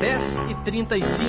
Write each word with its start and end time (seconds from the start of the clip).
10 0.00 0.38
e 0.48 0.54
35 0.64 1.28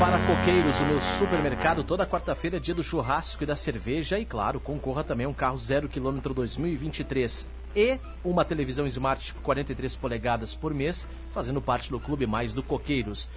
para 0.00 0.18
Coqueiros, 0.26 0.80
o 0.80 0.86
meu 0.86 1.00
supermercado. 1.00 1.84
Toda 1.84 2.04
quarta-feira 2.04 2.56
é 2.56 2.60
dia 2.60 2.74
do 2.74 2.82
churrasco 2.82 3.44
e 3.44 3.46
da 3.46 3.54
cerveja. 3.54 4.18
E 4.18 4.24
claro, 4.24 4.58
concorra 4.58 5.04
também 5.04 5.24
um 5.24 5.32
carro 5.32 5.56
0 5.56 5.88
km 5.88 6.18
2023 6.34 7.46
e 7.76 7.96
uma 8.24 8.44
televisão 8.44 8.88
Smart 8.88 9.32
43 9.34 9.94
polegadas 9.94 10.52
por 10.52 10.74
mês, 10.74 11.08
fazendo 11.32 11.62
parte 11.62 11.92
do 11.92 12.00
Clube 12.00 12.26
Mais 12.26 12.52
do 12.52 12.62
Coqueiros. 12.62 13.28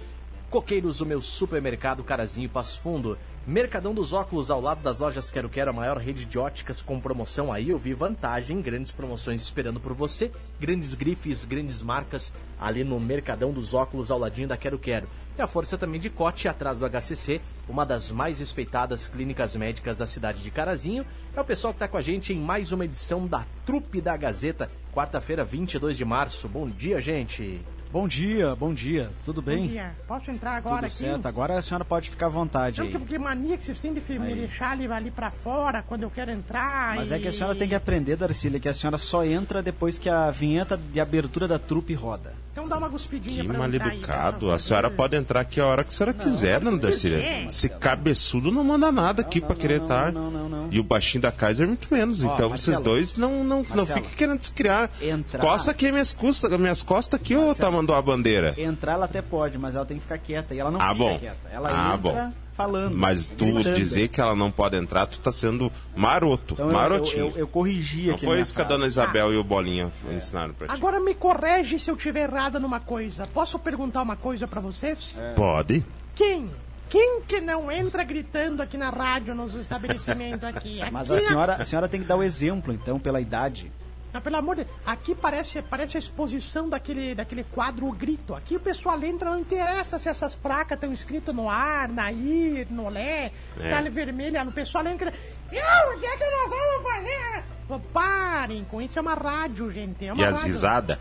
Coqueiros, 0.50 1.00
o 1.00 1.06
meu 1.06 1.22
supermercado 1.22 2.02
Carazinho 2.02 2.48
Passo 2.48 2.80
Fundo. 2.80 3.16
Mercadão 3.44 3.92
dos 3.92 4.12
Óculos, 4.12 4.52
ao 4.52 4.60
lado 4.60 4.84
das 4.84 5.00
lojas 5.00 5.28
Quero 5.28 5.48
Quero, 5.48 5.70
a 5.70 5.72
maior 5.72 5.96
rede 5.96 6.24
de 6.24 6.38
óticas 6.38 6.80
com 6.80 7.00
promoção 7.00 7.52
aí. 7.52 7.70
Eu 7.70 7.78
vi 7.78 7.92
vantagem, 7.92 8.62
grandes 8.62 8.92
promoções 8.92 9.42
esperando 9.42 9.80
por 9.80 9.92
você. 9.92 10.30
Grandes 10.60 10.94
grifes, 10.94 11.44
grandes 11.44 11.82
marcas 11.82 12.32
ali 12.60 12.84
no 12.84 13.00
Mercadão 13.00 13.50
dos 13.50 13.74
Óculos, 13.74 14.12
ao 14.12 14.18
ladinho 14.20 14.46
da 14.46 14.56
Quero 14.56 14.78
Quero. 14.78 15.08
E 15.36 15.42
a 15.42 15.48
força 15.48 15.76
também 15.76 16.00
de 16.00 16.08
Cote, 16.08 16.46
atrás 16.46 16.78
do 16.78 16.88
HCC, 16.88 17.40
uma 17.68 17.84
das 17.84 18.12
mais 18.12 18.38
respeitadas 18.38 19.08
clínicas 19.08 19.56
médicas 19.56 19.98
da 19.98 20.06
cidade 20.06 20.40
de 20.40 20.50
Carazinho. 20.52 21.04
É 21.34 21.40
o 21.40 21.44
pessoal 21.44 21.72
que 21.72 21.78
está 21.78 21.88
com 21.88 21.96
a 21.96 22.02
gente 22.02 22.32
em 22.32 22.38
mais 22.38 22.70
uma 22.70 22.84
edição 22.84 23.26
da 23.26 23.44
Trupe 23.66 24.00
da 24.00 24.16
Gazeta, 24.16 24.70
quarta-feira, 24.94 25.44
22 25.44 25.96
de 25.96 26.04
março. 26.04 26.48
Bom 26.48 26.70
dia, 26.70 27.00
gente! 27.00 27.60
Bom 27.92 28.08
dia, 28.08 28.56
bom 28.56 28.72
dia, 28.72 29.10
tudo 29.22 29.42
bem? 29.42 29.66
Bom 29.66 29.68
dia. 29.68 29.94
Posso 30.08 30.30
entrar 30.30 30.52
agora 30.52 30.76
Tudo 30.76 30.86
aqui? 30.86 30.94
certo, 30.94 31.26
agora 31.28 31.58
a 31.58 31.60
senhora 31.60 31.84
pode 31.84 32.08
ficar 32.08 32.24
à 32.24 32.28
vontade 32.30 32.78
Não, 32.80 32.86
aí. 32.86 32.92
que, 32.94 32.98
que 32.98 33.18
mania 33.18 33.58
que 33.58 33.66
vocês 33.66 33.78
têm 33.78 33.92
de 33.92 34.00
me 34.18 34.34
deixar 34.34 34.70
ali, 34.70 34.90
ali 34.90 35.10
pra 35.10 35.30
fora 35.30 35.82
quando 35.82 36.04
eu 36.04 36.10
quero 36.10 36.30
entrar. 36.30 36.96
Mas 36.96 37.10
e... 37.10 37.14
é 37.14 37.18
que 37.18 37.28
a 37.28 37.32
senhora 37.32 37.54
tem 37.54 37.68
que 37.68 37.74
aprender, 37.74 38.16
Darcília, 38.16 38.58
que 38.58 38.66
a 38.66 38.72
senhora 38.72 38.96
só 38.96 39.22
entra 39.26 39.62
depois 39.62 39.98
que 39.98 40.08
a 40.08 40.30
vinheta 40.30 40.74
de 40.74 41.00
abertura 41.00 41.46
da 41.46 41.58
trupe 41.58 41.92
roda. 41.92 42.32
Então 42.52 42.68
dá 42.68 42.76
uma 42.76 42.90
cuspidinha 42.90 43.40
Que 43.42 43.48
pra 43.48 43.58
mal 43.58 43.66
aí, 43.66 43.76
educado. 43.76 44.34
pessoal. 44.40 44.52
A 44.54 44.58
senhora 44.58 44.90
pode 44.90 45.16
entrar 45.16 45.40
aqui 45.40 45.58
a 45.58 45.66
hora 45.66 45.82
que 45.82 45.88
a 45.88 45.92
senhora 45.92 46.12
quiser, 46.12 46.60
dona 46.60 46.76
Darcília. 46.76 47.46
Esse 47.48 47.66
cabeçudo 47.70 48.52
não 48.52 48.62
manda 48.62 48.92
nada 48.92 49.22
aqui 49.22 49.40
não, 49.40 49.46
pra 49.46 49.54
não, 49.54 49.60
querer 49.60 49.78
não, 49.78 49.84
estar. 49.86 50.12
não, 50.12 50.30
não, 50.30 50.48
não. 50.50 50.68
E 50.70 50.78
o 50.78 50.84
baixinho 50.84 51.22
da 51.22 51.32
Kaiser 51.32 51.66
muito 51.66 51.88
menos. 51.90 52.22
Ó, 52.22 52.34
então 52.34 52.50
Marcelo, 52.50 52.76
vocês 52.76 52.80
dois 52.80 53.16
não, 53.16 53.42
não, 53.42 53.64
não 53.74 53.86
fiquem 53.86 54.10
querendo 54.16 54.42
se 54.42 54.52
criar. 54.52 54.90
entrar- 55.00 55.40
Coça 55.40 55.70
aqui 55.70 55.86
as 55.86 55.92
minhas 55.92 56.12
costas, 56.12 56.50
minhas 56.60 56.82
costas 56.82 57.18
aqui, 57.18 57.34
ô 57.34 57.46
Marcelo, 57.46 57.70
tamanho 57.72 57.92
a 57.98 58.02
bandeira. 58.02 58.54
Entrar 58.58 58.92
ela 58.92 59.06
até 59.06 59.22
pode, 59.22 59.56
mas 59.56 59.74
ela 59.74 59.86
tem 59.86 59.96
que 59.96 60.02
ficar 60.02 60.18
quieta. 60.18 60.54
E 60.54 60.58
ela 60.58 60.70
não 60.70 60.78
Ah, 60.78 60.88
fica 60.92 60.94
bom. 60.94 61.18
quieta. 61.18 61.36
Ela 61.50 61.68
Ah, 61.70 61.84
entra 61.94 61.96
bom. 61.96 62.32
Falando. 62.62 62.96
Mas 62.96 63.28
tu 63.28 63.44
gritando. 63.54 63.76
dizer 63.76 64.08
que 64.08 64.20
ela 64.20 64.34
não 64.34 64.50
pode 64.50 64.76
entrar, 64.76 65.06
tu 65.06 65.20
tá 65.20 65.30
sendo 65.32 65.70
maroto, 65.94 66.54
Então 66.54 66.68
eu- 66.68 66.72
marotinho. 66.72 67.24
Eu, 67.26 67.30
eu, 67.30 67.36
eu 67.38 67.48
corrigi 67.48 68.06
não 68.08 68.14
aqui. 68.14 68.24
foi 68.24 68.34
minha 68.34 68.42
isso 68.42 68.54
que 68.54 68.60
a 68.60 68.64
dona 68.64 68.86
Isabel 68.86 69.32
e 69.32 69.36
o 69.36 69.44
Bolinha 69.44 69.90
ensinaram 70.10 70.54
pra 70.54 70.68
ti. 70.68 70.74
Agora 70.74 70.98
me 71.00 71.14
corrige 71.14 71.78
se 71.78 71.90
eu 71.90 71.96
tiver 71.96 72.30
errado 72.30 72.58
numa 72.60 72.80
coisa. 72.80 73.26
Posso 73.26 73.58
perguntar 73.58 74.02
uma 74.02 74.16
coisa 74.16 74.46
pra 74.48 74.60
vocês? 74.60 75.14
É. 75.18 75.32
Pode. 75.34 75.84
Quem? 76.14 76.50
Quem 76.88 77.22
que 77.22 77.40
não 77.40 77.72
entra 77.72 78.04
gritando 78.04 78.60
aqui 78.60 78.76
na 78.76 78.90
rádio, 78.90 79.34
nos 79.34 79.54
estabelecimentos 79.54 80.44
aqui? 80.44 80.78
Mas 80.92 81.10
Aqui 81.10 81.22
a 81.24 81.26
senhora, 81.26 81.54
a 81.60 81.64
senhora 81.64 81.88
tem 81.88 82.00
que 82.02 82.06
dar 82.06 82.16
o 82.16 82.22
exemplo, 82.22 82.72
então, 82.72 82.98
pela 82.98 83.18
idade. 83.20 83.72
Pelo 84.20 84.36
amor 84.36 84.56
de 84.56 84.66
Aqui 84.84 85.14
parece, 85.14 85.62
parece 85.62 85.96
a 85.96 86.00
exposição 86.00 86.68
daquele, 86.68 87.14
daquele 87.14 87.44
quadro 87.44 87.86
O 87.88 87.92
Grito. 87.92 88.34
Aqui 88.34 88.56
o 88.56 88.60
pessoal 88.60 89.02
entra, 89.02 89.30
não 89.30 89.38
interessa 89.40 89.98
se 89.98 90.08
essas 90.08 90.34
placas 90.34 90.76
estão 90.76 90.92
escritas 90.92 91.34
no 91.34 91.48
ar, 91.48 91.88
na 91.88 92.12
ir, 92.12 92.66
no 92.70 92.88
lé, 92.88 93.32
É. 93.58 93.70
na 93.80 93.88
vermelha. 93.90 94.42
O 94.44 94.52
pessoal 94.52 94.86
entra. 94.86 95.12
Não, 95.50 95.96
o 95.96 96.00
que 96.00 96.06
é 96.06 96.16
que 96.16 96.24
nós 96.30 96.50
vamos 96.50 96.82
fazer? 96.92 97.44
Pô, 97.68 97.80
Parem 97.92 98.64
com 98.64 98.82
isso, 98.82 98.98
é 98.98 99.02
uma 99.02 99.14
rádio, 99.14 99.70
gente. 99.70 100.06
É 100.06 100.12
uma 100.12 100.22
E 100.22 100.24
as 100.26 100.36
rádio. 100.38 100.52
risadas? 100.52 100.98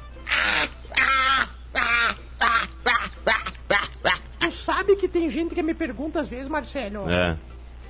Tu 4.39 4.51
sabe 4.51 4.95
que 4.95 5.07
tem 5.07 5.29
gente 5.29 5.53
que 5.55 5.61
me 5.63 5.73
pergunta 5.73 6.19
às 6.21 6.27
vezes, 6.27 6.47
Marcelo. 6.47 7.09
É. 7.09 7.37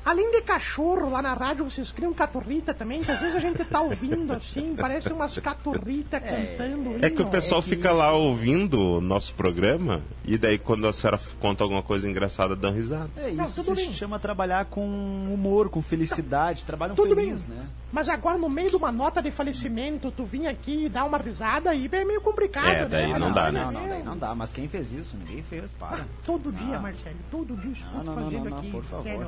Além 0.03 0.31
de 0.31 0.41
cachorro, 0.41 1.12
lá 1.12 1.22
na 1.22 1.34
rádio 1.35 1.63
vocês 1.69 1.91
criam 1.91 2.12
caturrita 2.12 2.73
também, 2.73 3.01
que 3.01 3.12
às 3.12 3.19
vezes 3.19 3.35
a 3.35 3.39
gente 3.39 3.63
tá 3.63 3.81
ouvindo 3.81 4.34
assim, 4.34 4.75
parece 4.75 5.13
umas 5.13 5.38
caturrita 5.38 6.19
cantando. 6.19 7.06
É 7.06 7.09
que 7.12 7.22
o 7.22 7.28
pessoal 7.28 7.59
é 7.62 7.63
que 7.63 7.69
fica 7.69 7.89
isso- 7.89 7.97
lá 8.00 8.12
ouvindo 8.12 8.79
o 8.79 9.00
nosso 9.01 9.35
programa 9.35 10.01
e 10.25 10.39
daí 10.39 10.57
quando 10.57 10.88
a 10.88 10.94
senhora 10.94 11.19
conta 11.39 11.63
alguma 11.63 11.84
coisa 11.84 12.09
engraçada, 12.09 12.56
dão 12.56 12.73
risada. 12.73 13.09
É, 13.17 13.29
Não, 13.31 13.44
isso 13.44 13.63
tudo 13.63 13.75
se 13.75 13.85
bem. 13.85 13.94
chama 13.94 14.17
trabalhar 14.17 14.66
com 14.66 14.84
humor, 14.84 15.69
com 15.69 15.81
felicidade. 15.84 16.66
Trabalham 16.66 16.95
Tudo 16.95 17.16
feliz, 17.16 17.45
bem. 17.45 17.57
né? 17.57 17.66
Mas 17.91 18.09
agora, 18.09 18.38
no 18.39 18.50
meio 18.50 18.69
de 18.69 18.75
uma 18.78 18.91
nota 18.91 19.22
de 19.22 19.29
falecimento, 19.29 20.09
tu 20.12 20.23
vir 20.25 20.47
aqui 20.47 20.85
e 20.85 20.89
dar 20.89 21.03
uma 21.03 21.18
risada 21.19 21.69
aí 21.69 21.88
é 21.91 22.03
meio 22.06 22.22
complicado, 22.22 22.68
É, 22.69 22.85
daí 22.88 23.12
né? 23.13 23.19
não 23.19 23.31
dá, 23.31 23.51
né? 23.51 23.66
Não, 23.66 23.72
não, 23.72 23.88
daí 23.88 24.03
não 24.03 24.18
dá. 24.18 24.33
Mas 24.33 24.51
quem 24.51 24.68
fez 24.68 24.91
isso? 24.91 25.16
Ninguém 25.18 25.44
fez, 25.44 25.72
para. 25.73 26.06
Todo 26.23 26.51
dia, 26.51 26.79
Marcelo, 26.79 27.16
todo 27.29 27.56
dia 27.57 27.85
Não, 27.94 28.03
não, 28.03 28.16
não, 28.16 28.23
fazendo 28.23 28.50
não, 28.50 28.57
aqui. 28.57 28.72
por 28.72 28.83
favor. 28.85 29.03
sério. 29.03 29.28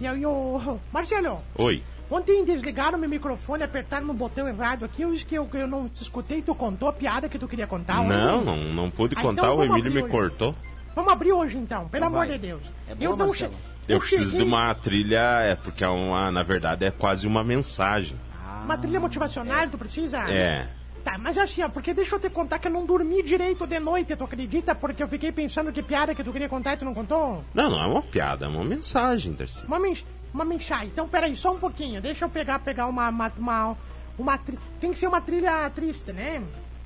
E 0.00 0.06
aí, 0.06 0.24
ô... 0.24 0.78
Marcelo, 0.92 1.40
Oi. 1.56 1.82
ontem 2.10 2.44
desligaram 2.44 2.98
meu 2.98 3.08
microfone, 3.08 3.62
apertaram 3.64 4.06
no 4.06 4.14
botão 4.14 4.48
errado 4.48 4.84
aqui, 4.84 5.02
eu, 5.02 5.12
que 5.14 5.34
eu, 5.34 5.48
eu 5.54 5.66
não 5.66 5.88
te 5.88 6.02
escutei, 6.02 6.40
tu 6.42 6.54
contou 6.54 6.88
a 6.88 6.92
piada 6.92 7.28
que 7.28 7.38
tu 7.38 7.48
queria 7.48 7.66
contar 7.66 8.00
ontem? 8.00 8.16
Não, 8.16 8.44
não, 8.44 8.56
não 8.56 8.90
pude 8.90 9.14
Ah, 9.18 9.22
contar, 9.22 9.42
então 9.42 9.56
o 9.58 9.64
Emílio 9.64 9.92
me 9.92 10.02
hoje. 10.02 10.10
cortou. 10.10 10.54
Vamos 10.94 11.12
abrir 11.12 11.32
hoje 11.32 11.56
então, 11.56 11.88
pelo 11.88 12.04
Então 12.04 12.08
amor 12.16 12.26
vai. 12.28 12.36
de 12.38 12.46
Deus. 12.46 12.62
É 12.88 12.92
eu 12.92 13.14
boa, 13.14 13.16
não 13.16 13.34
che- 13.34 13.42
Marcelo? 13.44 13.54
Eu 13.88 13.98
preciso 14.00 14.24
de 14.24 14.30
cheguei- 14.32 14.46
uma 14.46 14.74
trilha, 14.74 15.40
é 15.42 15.54
porque 15.56 15.82
é 15.82 15.88
uma, 15.88 16.30
na 16.30 16.42
verdade 16.42 16.84
é 16.84 16.90
quase 16.90 17.26
uma 17.26 17.42
mensagem. 17.42 18.16
Uma 18.64 18.76
trilha 18.76 19.00
motivacional, 19.00 19.66
tu 19.68 19.78
precisa? 19.78 20.18
É. 20.30 20.68
Tá, 21.10 21.16
mas 21.18 21.38
assim, 21.38 21.62
ó, 21.62 21.68
porque 21.70 21.94
deixa 21.94 22.16
eu 22.16 22.20
te 22.20 22.28
contar 22.28 22.58
que 22.58 22.66
eu 22.68 22.70
não 22.72 22.84
dormi 22.84 23.22
direito 23.22 23.66
de 23.66 23.78
noite, 23.80 24.14
tu 24.14 24.24
acredita? 24.24 24.74
Porque 24.74 25.02
eu 25.02 25.08
fiquei 25.08 25.32
pensando 25.32 25.72
que 25.72 25.82
piada 25.82 26.14
que 26.14 26.22
tu 26.22 26.30
queria 26.32 26.48
contar 26.48 26.74
e 26.74 26.76
tu 26.76 26.84
não 26.84 26.92
contou? 26.92 27.42
Não, 27.54 27.70
não 27.70 27.82
é 27.82 27.86
uma 27.86 28.02
piada, 28.02 28.44
é 28.44 28.48
uma 28.48 28.62
mensagem, 28.64 29.32
Darcy. 29.32 29.64
Uma, 29.66 29.78
mens 29.78 30.04
uma 30.34 30.44
mensagem. 30.44 30.88
Então, 30.88 31.08
peraí, 31.08 31.34
só 31.34 31.52
um 31.54 31.58
pouquinho. 31.58 32.02
Deixa 32.02 32.26
eu 32.26 32.28
pegar, 32.28 32.58
pegar 32.58 32.86
uma... 32.86 33.08
uma, 33.08 33.32
uma, 33.38 33.76
uma 34.18 34.36
tri- 34.36 34.58
Tem 34.80 34.92
que 34.92 34.98
ser 34.98 35.06
uma 35.06 35.20
trilha 35.22 35.70
triste, 35.70 36.12
né? 36.12 36.42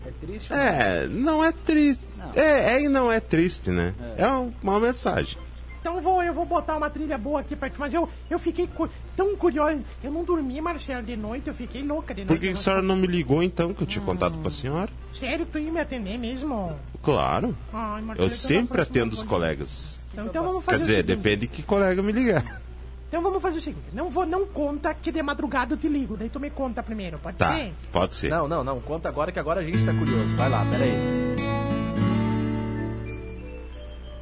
É 0.06 0.10
triste. 0.20 0.52
É, 0.52 1.06
não 1.08 1.42
é 1.42 1.50
triste. 1.50 2.04
É, 2.36 2.74
é 2.74 2.82
e 2.82 2.88
não 2.88 3.10
é 3.10 3.18
triste, 3.18 3.70
né? 3.70 3.92
É, 4.16 4.26
uma 4.62 4.78
mensagem. 4.78 5.36
Então 5.82 5.96
eu 5.96 6.00
vou, 6.00 6.22
eu 6.22 6.32
vou 6.32 6.46
botar 6.46 6.76
uma 6.76 6.88
trilha 6.88 7.18
boa 7.18 7.40
aqui 7.40 7.56
pra 7.56 7.68
ti. 7.68 7.74
Mas 7.76 7.92
eu, 7.92 8.08
eu 8.30 8.38
fiquei 8.38 8.68
cu- 8.68 8.88
tão 9.16 9.36
curioso. 9.36 9.80
Eu 10.02 10.12
não 10.12 10.22
dormi, 10.22 10.60
Marcelo, 10.60 11.02
de 11.04 11.16
noite. 11.16 11.48
Eu 11.48 11.54
fiquei 11.54 11.82
louca 11.82 12.14
de 12.14 12.20
noite. 12.20 12.28
Por 12.28 12.38
que, 12.38 12.46
que 12.46 12.52
a 12.52 12.56
senhora 12.56 12.80
não 12.80 12.94
me 12.94 13.08
ligou 13.08 13.42
então, 13.42 13.74
que 13.74 13.82
eu 13.82 13.86
tinha 13.86 14.04
contado 14.04 14.38
pra 14.38 14.48
senhora? 14.48 14.88
Sério, 15.12 15.44
tu 15.44 15.58
ia 15.58 15.72
me 15.72 15.80
atender 15.80 16.16
mesmo? 16.16 16.72
Claro. 17.02 17.54
Ai, 17.72 18.00
Marcelo, 18.00 18.26
Eu 18.26 18.30
sempre 18.30 18.80
atendo 18.80 19.12
os 19.12 19.24
colegas. 19.24 20.04
Então, 20.12 20.26
então 20.26 20.44
vamos 20.44 20.64
fazer 20.64 20.76
Quer 20.76 20.76
o 20.76 20.80
dizer, 20.82 20.94
seguinte. 20.98 21.16
depende 21.16 21.40
de 21.42 21.46
que 21.48 21.62
colega 21.64 22.00
me 22.00 22.12
ligar. 22.12 22.60
Então 23.08 23.20
vamos 23.20 23.42
fazer 23.42 23.58
o 23.58 23.60
seguinte. 23.60 23.86
Não, 23.92 24.08
vou, 24.08 24.24
não 24.24 24.46
conta 24.46 24.94
que 24.94 25.10
de 25.10 25.20
madrugada 25.22 25.74
eu 25.74 25.78
te 25.78 25.88
ligo. 25.88 26.16
Daí 26.16 26.28
tu 26.30 26.38
me 26.38 26.48
conta 26.48 26.80
primeiro, 26.82 27.18
pode 27.18 27.36
Tá, 27.38 27.56
ser? 27.56 27.72
pode 27.90 28.14
ser. 28.14 28.30
Não, 28.30 28.46
não, 28.46 28.62
não. 28.62 28.80
Conta 28.80 29.08
agora 29.08 29.32
que 29.32 29.38
agora 29.38 29.60
a 29.60 29.64
gente 29.64 29.84
tá 29.84 29.92
curioso. 29.92 30.34
Vai 30.36 30.48
lá, 30.48 30.64
pera 30.70 30.84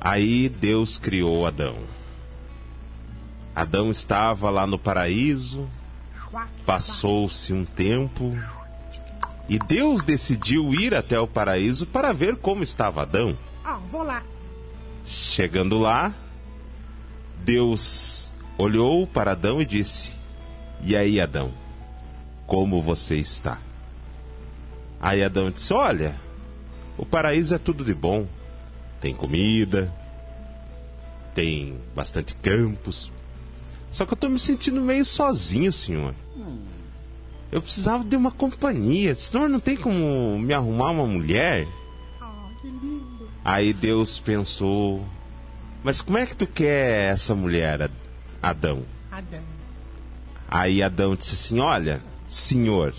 aí. 0.00 0.48
Deus 0.48 0.98
criou 0.98 1.46
Adão. 1.46 1.76
Adão 3.54 3.90
estava 3.90 4.48
lá 4.48 4.66
no 4.66 4.78
paraíso, 4.78 5.68
passou-se 6.64 7.52
um 7.52 7.64
tempo 7.64 8.36
e 9.50 9.58
Deus 9.58 10.04
decidiu 10.04 10.72
ir 10.72 10.94
até 10.94 11.18
o 11.18 11.26
paraíso 11.26 11.84
para 11.84 12.12
ver 12.12 12.36
como 12.36 12.62
estava 12.62 13.02
Adão. 13.02 13.36
Ah, 13.64 13.80
vou 13.90 14.04
lá. 14.04 14.22
Chegando 15.04 15.76
lá, 15.76 16.14
Deus 17.44 18.30
olhou 18.56 19.08
para 19.08 19.32
Adão 19.32 19.60
e 19.60 19.64
disse: 19.64 20.12
E 20.84 20.94
aí, 20.94 21.20
Adão, 21.20 21.50
como 22.46 22.80
você 22.80 23.16
está? 23.16 23.58
Aí 25.00 25.22
Adão 25.24 25.50
disse: 25.50 25.72
Olha, 25.72 26.14
o 26.96 27.04
paraíso 27.04 27.52
é 27.54 27.58
tudo 27.58 27.84
de 27.84 27.92
bom. 27.92 28.28
Tem 29.00 29.14
comida, 29.14 29.92
tem 31.34 31.78
bastante 31.94 32.34
campos. 32.34 33.10
Só 33.90 34.04
que 34.06 34.12
eu 34.12 34.16
tô 34.16 34.28
me 34.28 34.38
sentindo 34.38 34.80
meio 34.80 35.04
sozinho, 35.04 35.72
senhor. 35.72 36.14
Eu 37.50 37.60
precisava 37.60 38.04
de 38.04 38.14
uma 38.14 38.30
companhia. 38.30 39.14
Senhor, 39.16 39.48
não 39.48 39.58
tem 39.58 39.76
como 39.76 40.38
me 40.38 40.54
arrumar 40.54 40.90
uma 40.92 41.06
mulher? 41.06 41.66
Ah, 42.20 42.48
que 42.60 42.68
lindo. 42.68 43.28
Aí 43.44 43.72
Deus 43.72 44.20
pensou: 44.20 45.04
Mas 45.82 46.00
como 46.00 46.18
é 46.18 46.26
que 46.26 46.36
tu 46.36 46.46
quer 46.46 47.12
essa 47.12 47.34
mulher, 47.34 47.82
Ad- 47.82 47.94
Adão? 48.40 48.84
Adão. 49.10 49.40
Aí 50.48 50.80
Adão 50.82 51.16
disse 51.16 51.34
assim: 51.34 51.58
Olha, 51.58 52.00
senhor, 52.28 52.94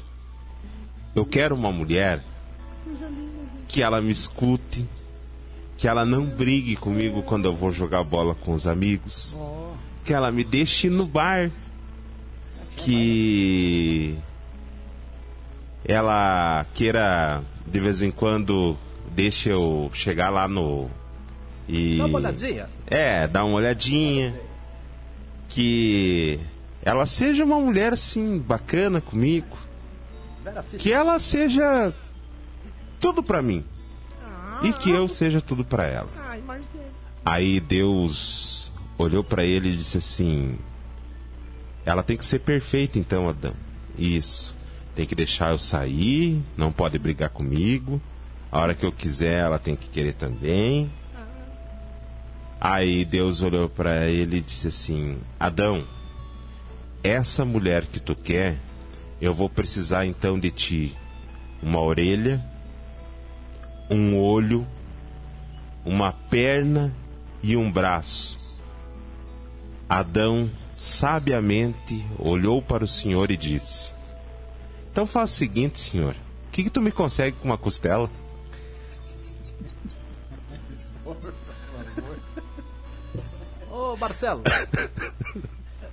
Eu 1.15 1.25
quero 1.25 1.55
uma 1.55 1.71
mulher 1.71 2.23
que 3.69 3.81
ela 3.81 4.01
me 4.01 4.11
escute, 4.11 4.85
que 5.81 5.87
ela 5.87 6.05
não 6.05 6.27
brigue 6.27 6.75
comigo 6.75 7.23
quando 7.23 7.45
eu 7.45 7.55
vou 7.55 7.71
jogar 7.71 8.03
bola 8.03 8.35
com 8.35 8.53
os 8.53 8.67
amigos, 8.67 9.35
que 10.05 10.13
ela 10.13 10.31
me 10.31 10.43
deixe 10.43 10.91
no 10.91 11.07
bar, 11.07 11.49
que 12.75 14.15
ela 15.83 16.67
queira 16.75 17.43
de 17.65 17.79
vez 17.79 18.03
em 18.03 18.11
quando 18.11 18.77
deixe 19.15 19.49
eu 19.49 19.89
chegar 19.91 20.29
lá 20.29 20.47
no 20.47 20.87
e 21.67 21.97
Dá 21.97 22.05
uma 22.05 22.19
olhadinha. 22.19 22.69
é, 22.85 23.27
dar 23.27 23.43
uma 23.43 23.55
olhadinha. 23.55 24.39
Que 25.49 26.39
ela 26.83 27.07
seja 27.07 27.43
uma 27.43 27.59
mulher 27.59 27.93
assim 27.93 28.37
bacana 28.37 29.01
comigo, 29.01 29.57
que 30.77 30.93
ela 30.93 31.19
seja 31.19 31.91
tudo 32.99 33.23
pra 33.23 33.41
mim 33.41 33.65
e 34.63 34.73
que 34.73 34.91
eu 34.91 35.07
seja 35.07 35.41
tudo 35.41 35.63
pra 35.65 35.85
ela. 35.85 36.09
Marcelo. 36.45 36.91
Aí 37.25 37.59
Deus 37.59 38.71
olhou 38.97 39.23
pra 39.23 39.43
ele 39.43 39.69
e 39.69 39.75
disse 39.77 39.97
assim: 39.97 40.57
Ela 41.85 42.03
tem 42.03 42.17
que 42.17 42.25
ser 42.25 42.39
perfeita 42.39 42.97
então, 42.97 43.29
Adão. 43.29 43.53
Isso. 43.97 44.55
Tem 44.95 45.05
que 45.05 45.15
deixar 45.15 45.51
eu 45.51 45.57
sair, 45.57 46.41
não 46.57 46.71
pode 46.71 46.99
brigar 46.99 47.29
comigo. 47.29 48.01
A 48.51 48.59
hora 48.59 48.75
que 48.75 48.85
eu 48.85 48.91
quiser, 48.91 49.39
ela 49.39 49.57
tem 49.57 49.75
que 49.75 49.87
querer 49.87 50.13
também. 50.13 50.91
Aí 52.59 53.05
Deus 53.05 53.41
olhou 53.41 53.69
pra 53.69 54.07
ele 54.07 54.37
e 54.37 54.41
disse 54.41 54.67
assim: 54.67 55.17
Adão, 55.39 55.85
essa 57.03 57.45
mulher 57.45 57.85
que 57.85 57.99
tu 57.99 58.15
quer, 58.15 58.59
eu 59.21 59.33
vou 59.33 59.49
precisar 59.49 60.05
então 60.05 60.39
de 60.39 60.51
ti 60.51 60.95
uma 61.63 61.79
orelha, 61.79 62.43
um 63.91 64.17
olho, 64.17 64.65
uma 65.83 66.13
perna 66.13 66.93
e 67.43 67.57
um 67.57 67.69
braço. 67.69 68.39
Adão 69.89 70.49
sabiamente 70.77 72.05
olhou 72.17 72.61
para 72.61 72.85
o 72.85 72.87
Senhor 72.87 73.29
e 73.29 73.35
disse: 73.35 73.93
Então 74.89 75.05
faz 75.05 75.31
o 75.31 75.35
seguinte, 75.35 75.79
Senhor, 75.79 76.15
o 76.47 76.51
que, 76.51 76.63
que 76.63 76.69
tu 76.69 76.81
me 76.81 76.91
consegue 76.91 77.35
com 77.35 77.49
uma 77.49 77.57
costela? 77.57 78.09
Ô, 83.69 83.97
Marcelo. 83.97 84.43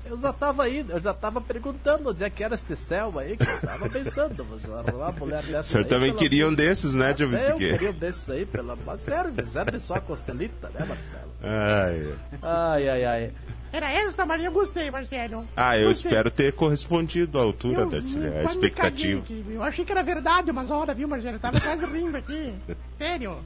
Eu 0.08 0.16
já 0.18 0.32
tava 0.32 0.62
aí, 0.64 0.84
eu 0.88 1.00
já 1.00 1.12
tava 1.12 1.40
perguntando 1.40 2.10
onde 2.10 2.24
é 2.24 2.30
que 2.30 2.42
era 2.42 2.54
este 2.54 2.74
céu 2.74 3.18
aí, 3.18 3.36
que 3.36 3.42
eu 3.46 3.60
tava 3.60 3.88
pensando, 3.90 4.46
mas 4.50 4.64
uma 4.64 5.12
mulher 5.12 5.42
dessa 5.42 5.60
O 5.60 5.64
senhor 5.64 5.82
aí, 5.84 5.88
também 5.88 6.08
pelo 6.10 6.18
queria 6.18 6.44
um 6.44 6.48
amor- 6.48 6.56
desses, 6.56 6.94
né, 6.94 7.10
Até 7.10 7.22
Eu 7.24 7.54
queria 7.56 7.90
um 7.90 7.92
desses 7.92 8.30
aí, 8.30 8.46
pela 8.46 8.74
mas 8.86 9.02
serve, 9.02 9.46
serve 9.46 9.78
só 9.80 9.94
a 9.94 10.00
costelita, 10.00 10.70
né, 10.70 10.86
Marcelo? 10.86 11.32
Ai. 11.42 12.14
Ai, 12.42 12.88
ai, 12.88 13.04
ai. 13.04 13.32
Era 13.70 13.90
esta, 13.90 14.24
Maria, 14.24 14.46
eu 14.46 14.52
gostei, 14.52 14.90
Marcelo. 14.90 15.46
Ah, 15.54 15.76
eu 15.76 15.88
Gostei. 15.88 16.10
espero 16.10 16.30
ter 16.30 16.54
correspondido 16.54 17.38
à 17.38 17.42
altura, 17.42 17.84
Darcy, 17.84 18.16
eu 18.16 18.38
a 18.38 18.44
expectativa. 18.44 19.20
aqui, 19.20 19.44
Eu 19.50 19.62
achei 19.62 19.84
que 19.84 19.92
era 19.92 20.02
verdade 20.02 20.50
umas 20.50 20.70
horas, 20.70 20.96
viu, 20.96 21.06
Marcelo? 21.06 21.36
Eu 21.36 21.40
tava 21.40 21.60
quase 21.60 21.84
rindo 21.84 22.16
aqui. 22.16 22.54
Sério. 22.96 23.36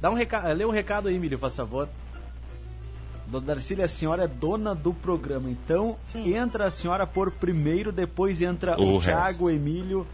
Dá 0.00 0.10
um 0.10 0.14
recado, 0.14 0.52
lê 0.54 0.64
um 0.64 0.70
recado 0.70 1.06
aí, 1.08 1.14
Emílio, 1.14 1.38
por 1.38 1.50
favor. 1.52 1.88
Dona 3.30 3.46
Darcília, 3.46 3.84
a 3.84 3.88
senhora 3.88 4.24
é 4.24 4.28
dona 4.28 4.74
do 4.74 4.92
programa, 4.92 5.48
então 5.50 5.96
Sim. 6.12 6.34
entra 6.34 6.66
a 6.66 6.70
senhora 6.70 7.06
por 7.06 7.30
primeiro, 7.30 7.92
depois 7.92 8.42
entra 8.42 8.76
O 8.80 8.96
o, 8.96 9.00
Thiago, 9.00 9.44
o 9.44 9.50
Emílio 9.50 10.06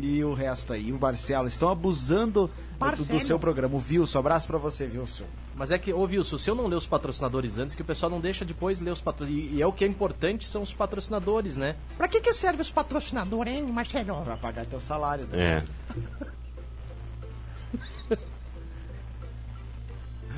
e 0.00 0.24
o 0.24 0.32
resto 0.32 0.72
aí. 0.72 0.90
O 0.90 0.98
Marcelo. 0.98 1.46
Estão 1.46 1.70
abusando 1.70 2.46
do, 2.46 2.46
do 2.46 2.80
Marcelo. 2.80 3.20
seu 3.20 3.38
programa. 3.38 3.76
O 3.76 3.82
Wilson, 3.86 4.18
abraço 4.18 4.46
pra 4.46 4.56
você, 4.56 4.84
Wilson. 4.86 5.24
Mas 5.54 5.70
é 5.70 5.78
que, 5.78 5.92
ô 5.92 6.00
Wilson, 6.04 6.38
se 6.38 6.48
eu 6.50 6.54
não 6.54 6.66
ler 6.66 6.76
os 6.76 6.86
patrocinadores 6.86 7.58
antes, 7.58 7.74
que 7.74 7.82
o 7.82 7.84
pessoal 7.84 8.08
não 8.08 8.18
deixa 8.20 8.42
depois 8.42 8.80
ler 8.80 8.90
os 8.90 9.02
patrocinadores. 9.02 9.52
E, 9.52 9.56
e 9.56 9.60
é 9.62 9.66
o 9.66 9.72
que 9.72 9.84
é 9.84 9.86
importante, 9.86 10.46
são 10.46 10.62
os 10.62 10.72
patrocinadores, 10.72 11.58
né? 11.58 11.76
Pra 11.98 12.08
que 12.08 12.22
que 12.22 12.32
serve 12.32 12.62
os 12.62 12.70
patrocinadores, 12.70 13.52
hein, 13.52 13.64
Marcelo? 13.64 14.22
Pra 14.22 14.38
pagar 14.38 14.64
teu 14.64 14.80
salário. 14.80 15.26
né? 15.30 15.38
É. 15.38 15.64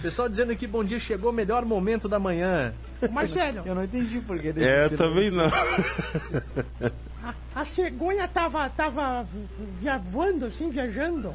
Pessoal 0.05 0.29
dizendo 0.29 0.53
aqui, 0.53 0.67
bom 0.67 0.85
dia, 0.85 1.01
chegou 1.01 1.31
o 1.31 1.33
melhor 1.33 1.65
momento 1.65 2.07
da 2.11 2.19
manhã. 2.19 2.75
Marcelo, 3.11 3.63
Eu 3.65 3.75
não 3.75 3.83
entendi 3.85 4.21
por 4.21 4.39
que 4.39 4.49
É, 4.49 4.87
também 4.91 5.31
não. 5.31 5.47
a, 7.25 7.35
a 7.55 7.65
cegonha 7.65 8.29
tava, 8.29 8.69
tava 8.69 9.27
via, 9.81 9.97
voando, 9.97 10.45
assim, 10.45 10.69
viajando. 10.69 11.35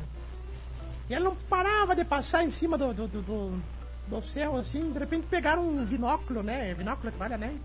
E 1.09 1.15
ela 1.15 1.25
não 1.25 1.35
parava 1.49 1.95
de 1.95 2.05
passar 2.05 2.43
em 2.43 2.51
cima 2.51 2.77
do, 2.77 2.93
do, 2.93 3.07
do, 3.07 3.21
do- 3.23 3.59
do 4.07 4.21
céu, 4.21 4.55
assim. 4.55 4.91
De 4.91 4.99
repente 4.99 5.25
pegaram 5.27 5.67
um 5.67 5.83
binóculo, 5.83 6.43
né? 6.43 6.71
Binóculo 6.75 7.11
que 7.11 7.17
vale, 7.17 7.37
né? 7.37 7.55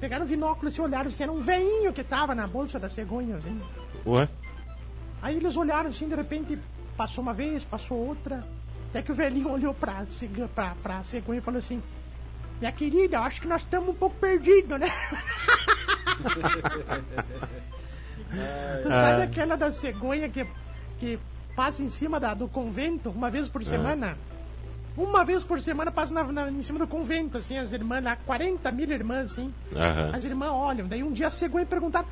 Pegaram 0.00 0.24
um 0.24 0.28
binóculo 0.28 0.72
e 0.74 0.80
olharam 0.80 1.10
assim, 1.10 1.24
era 1.24 1.32
um 1.32 1.42
veinho 1.42 1.92
que 1.92 2.02
tava 2.02 2.34
na 2.34 2.46
bolsa 2.46 2.78
da 2.78 2.88
cegonha, 2.88 3.36
assim. 3.36 3.60
Ué? 4.06 4.26
Aí 5.20 5.36
eles 5.36 5.54
olharam 5.56 5.90
assim, 5.90 6.08
de 6.08 6.14
repente 6.14 6.58
passou 6.96 7.20
uma 7.20 7.34
vez, 7.34 7.62
passou 7.64 7.98
outra. 7.98 8.42
Até 8.92 9.00
que 9.02 9.10
o 9.10 9.14
velhinho 9.14 9.50
olhou 9.50 9.72
pra, 9.72 10.04
pra, 10.54 10.74
pra 10.82 11.02
cegonha 11.04 11.38
e 11.38 11.42
falou 11.42 11.58
assim: 11.58 11.82
Minha 12.60 12.72
querida, 12.72 13.16
eu 13.16 13.22
acho 13.22 13.40
que 13.40 13.48
nós 13.48 13.62
estamos 13.62 13.88
um 13.88 13.94
pouco 13.94 14.14
perdidos, 14.16 14.78
né? 14.78 14.88
tu 18.82 18.88
sabe 18.88 19.22
aquela 19.22 19.56
da 19.56 19.70
cegonha 19.72 20.28
que, 20.28 20.46
que 20.98 21.18
passa 21.56 21.82
em 21.82 21.90
cima 21.90 22.20
da- 22.20 22.34
do 22.34 22.48
convento 22.48 23.10
uma 23.10 23.30
vez 23.30 23.48
por 23.48 23.64
semana? 23.64 24.16
Uma 24.96 25.24
vez 25.24 25.42
por 25.42 25.60
semana 25.60 25.90
passa 25.90 26.12
na- 26.12 26.24
na- 26.24 26.50
em 26.50 26.62
cima 26.62 26.78
do 26.78 26.86
convento, 26.86 27.38
assim, 27.38 27.56
as 27.56 27.72
irmãs 27.72 28.04
lá, 28.04 28.14
40 28.26 28.70
mil 28.70 28.90
irmãs, 28.90 29.32
assim. 29.32 29.52
Aham. 29.74 30.10
As 30.14 30.22
irmãs 30.24 30.50
olham, 30.50 30.86
daí 30.86 31.02
um 31.02 31.12
dia 31.12 31.28
a 31.28 31.30
cegonha 31.30 31.64
perguntaram: 31.64 32.06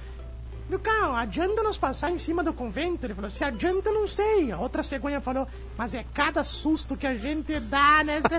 Meu 0.71 0.79
carro, 0.79 1.17
adianta 1.17 1.65
nós 1.65 1.77
passar 1.77 2.13
em 2.13 2.19
cima 2.19 2.45
do 2.45 2.53
convento? 2.53 3.05
Ele 3.05 3.13
falou: 3.13 3.29
Se 3.29 3.43
adianta, 3.43 3.91
não 3.91 4.07
sei. 4.07 4.53
A 4.53 4.61
outra 4.61 4.85
cegonha 4.85 5.21
falou: 5.21 5.49
Mas 5.77 5.95
é 5.95 6.05
cada 6.15 6.45
susto 6.45 6.97
que 6.97 7.09
a 7.09 7.17
gente 7.17 7.59
dá, 7.59 8.05
né? 8.05 8.23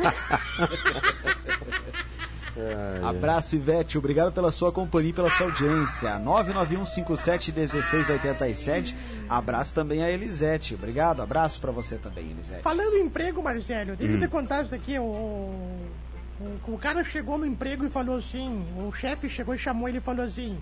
Abraço, 3.03 3.57
Ivete. 3.57 3.97
Obrigado 3.97 4.31
pela 4.31 4.49
sua 4.49 4.71
companhia 4.71 5.09
e 5.09 5.13
pela 5.13 5.29
sua 5.29 5.47
audiência. 5.47 6.11
991571687. 6.19 8.95
Abraço 9.27 9.75
também 9.75 10.01
a 10.01 10.09
Elisete. 10.09 10.75
Obrigado. 10.75 11.21
Abraço 11.21 11.59
pra 11.59 11.73
você 11.73 11.97
também, 11.97 12.31
Elisete. 12.31 12.61
Falando 12.61 12.95
em 12.95 13.07
emprego, 13.07 13.43
Marcelo, 13.43 13.97
deixa 13.97 14.13
eu 14.13 14.21
te 14.21 14.27
contar 14.29 14.63
isso 14.63 14.73
aqui. 14.73 14.97
O, 14.97 15.03
o, 15.03 15.91
o 16.65 16.77
cara 16.77 17.03
chegou 17.03 17.38
no 17.38 17.45
emprego 17.45 17.85
e 17.85 17.89
falou 17.89 18.15
assim: 18.17 18.65
O 18.77 18.93
chefe 18.93 19.27
chegou 19.27 19.53
e 19.53 19.57
chamou 19.57 19.89
ele 19.89 19.97
e 19.97 20.01
falou 20.01 20.25
assim: 20.25 20.57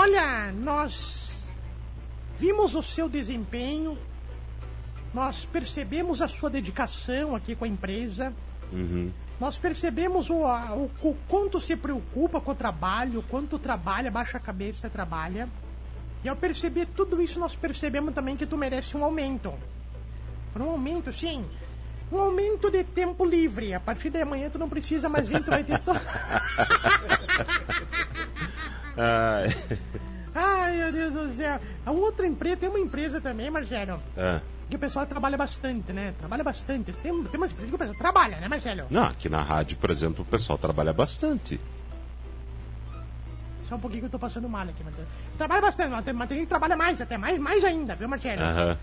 Olha, 0.00 0.52
nós 0.52 1.32
vimos 2.38 2.76
o 2.76 2.82
seu 2.84 3.08
desempenho, 3.08 3.98
nós 5.12 5.44
percebemos 5.44 6.22
a 6.22 6.28
sua 6.28 6.48
dedicação 6.48 7.34
aqui 7.34 7.56
com 7.56 7.64
a 7.64 7.68
empresa. 7.68 8.32
Uhum. 8.72 9.10
Nós 9.40 9.58
percebemos 9.58 10.30
o, 10.30 10.44
o, 10.44 10.88
o 11.02 11.16
quanto 11.26 11.58
se 11.58 11.74
preocupa 11.74 12.40
com 12.40 12.52
o 12.52 12.54
trabalho, 12.54 13.18
o 13.18 13.22
quanto 13.24 13.58
trabalha, 13.58 14.08
baixa 14.08 14.36
a 14.36 14.40
cabeça, 14.40 14.88
trabalha. 14.88 15.48
E 16.22 16.28
ao 16.28 16.36
perceber 16.36 16.86
tudo 16.94 17.20
isso, 17.20 17.40
nós 17.40 17.56
percebemos 17.56 18.14
também 18.14 18.36
que 18.36 18.46
tu 18.46 18.56
merece 18.56 18.96
um 18.96 19.02
aumento. 19.02 19.52
Um 20.54 20.70
aumento, 20.70 21.12
sim. 21.12 21.44
Um 22.12 22.20
aumento 22.20 22.70
de 22.70 22.84
tempo 22.84 23.24
livre. 23.24 23.74
A 23.74 23.80
partir 23.80 24.10
de 24.10 24.22
amanhã 24.22 24.48
tu 24.48 24.60
não 24.60 24.68
precisa 24.68 25.08
mais 25.08 25.28
vir, 25.28 25.42
tu 25.42 25.50
vai 25.50 25.64
ter. 25.64 25.80
Ai. 28.98 29.48
Ai, 30.34 30.76
meu 30.76 30.92
Deus 30.92 31.12
do 31.14 31.32
céu. 31.36 31.58
A 31.86 31.90
outra 31.90 32.26
empresa, 32.26 32.56
tem 32.58 32.68
uma 32.68 32.78
empresa 32.78 33.20
também, 33.20 33.50
Marcelo, 33.50 34.00
Ah. 34.16 34.40
que 34.68 34.76
o 34.76 34.78
pessoal 34.78 35.06
trabalha 35.06 35.36
bastante, 35.36 35.92
né? 35.92 36.14
Trabalha 36.18 36.44
bastante. 36.44 36.92
Tem, 36.92 37.24
tem 37.24 37.40
umas 37.40 37.50
empresas 37.50 37.70
que 37.70 37.74
o 37.74 37.78
pessoal 37.78 37.98
trabalha, 37.98 38.36
né, 38.38 38.46
Marcelo? 38.48 38.86
Não, 38.90 39.04
aqui 39.04 39.28
na 39.28 39.42
rádio, 39.42 39.76
por 39.78 39.90
exemplo, 39.90 40.22
o 40.22 40.26
pessoal 40.26 40.58
trabalha 40.58 40.92
bastante. 40.92 41.58
Só 43.68 43.74
um 43.74 43.80
pouquinho 43.80 44.02
que 44.02 44.06
eu 44.06 44.10
tô 44.10 44.18
passando 44.18 44.48
mal 44.48 44.62
aqui, 44.62 44.82
Marcelo. 44.84 45.06
Trabalha 45.36 45.60
bastante, 45.60 45.90
mas 45.90 46.04
tem, 46.04 46.14
mas 46.14 46.28
tem 46.28 46.38
gente 46.38 46.46
que 46.46 46.50
trabalha 46.50 46.76
mais, 46.76 47.00
até 47.00 47.18
mais, 47.18 47.38
mais 47.38 47.64
ainda, 47.64 47.94
viu, 47.94 48.08
Marcelo? 48.08 48.40
Aham. 48.42 48.78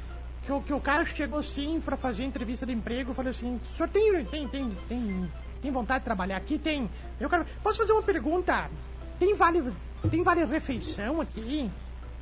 Que, 0.45 0.51
o- 0.51 0.61
que 0.61 0.73
o 0.73 0.79
cara 0.79 1.05
chegou 1.05 1.41
sim 1.41 1.81
pra 1.83 1.97
fazer 1.97 2.23
entrevista 2.23 2.65
de 2.67 2.71
emprego 2.73 3.13
falou 3.15 3.31
assim: 3.31 3.59
o 3.71 3.75
senhor 3.75 3.89
tem, 3.89 4.25
tem, 4.25 4.47
tem, 4.47 4.69
tem, 4.87 5.31
tem 5.61 5.71
vontade 5.71 5.99
de 6.01 6.05
trabalhar 6.05 6.37
aqui? 6.37 6.59
Tem. 6.59 6.87
Eu 7.19 7.27
quero. 7.29 7.45
Posso 7.63 7.77
fazer 7.79 7.93
uma 7.93 8.03
pergunta? 8.03 8.69
Tem 9.17 9.33
vale, 9.35 9.63
tem 10.09 10.23
vale 10.23 10.43
refeição 10.45 11.21
aqui? 11.21 11.69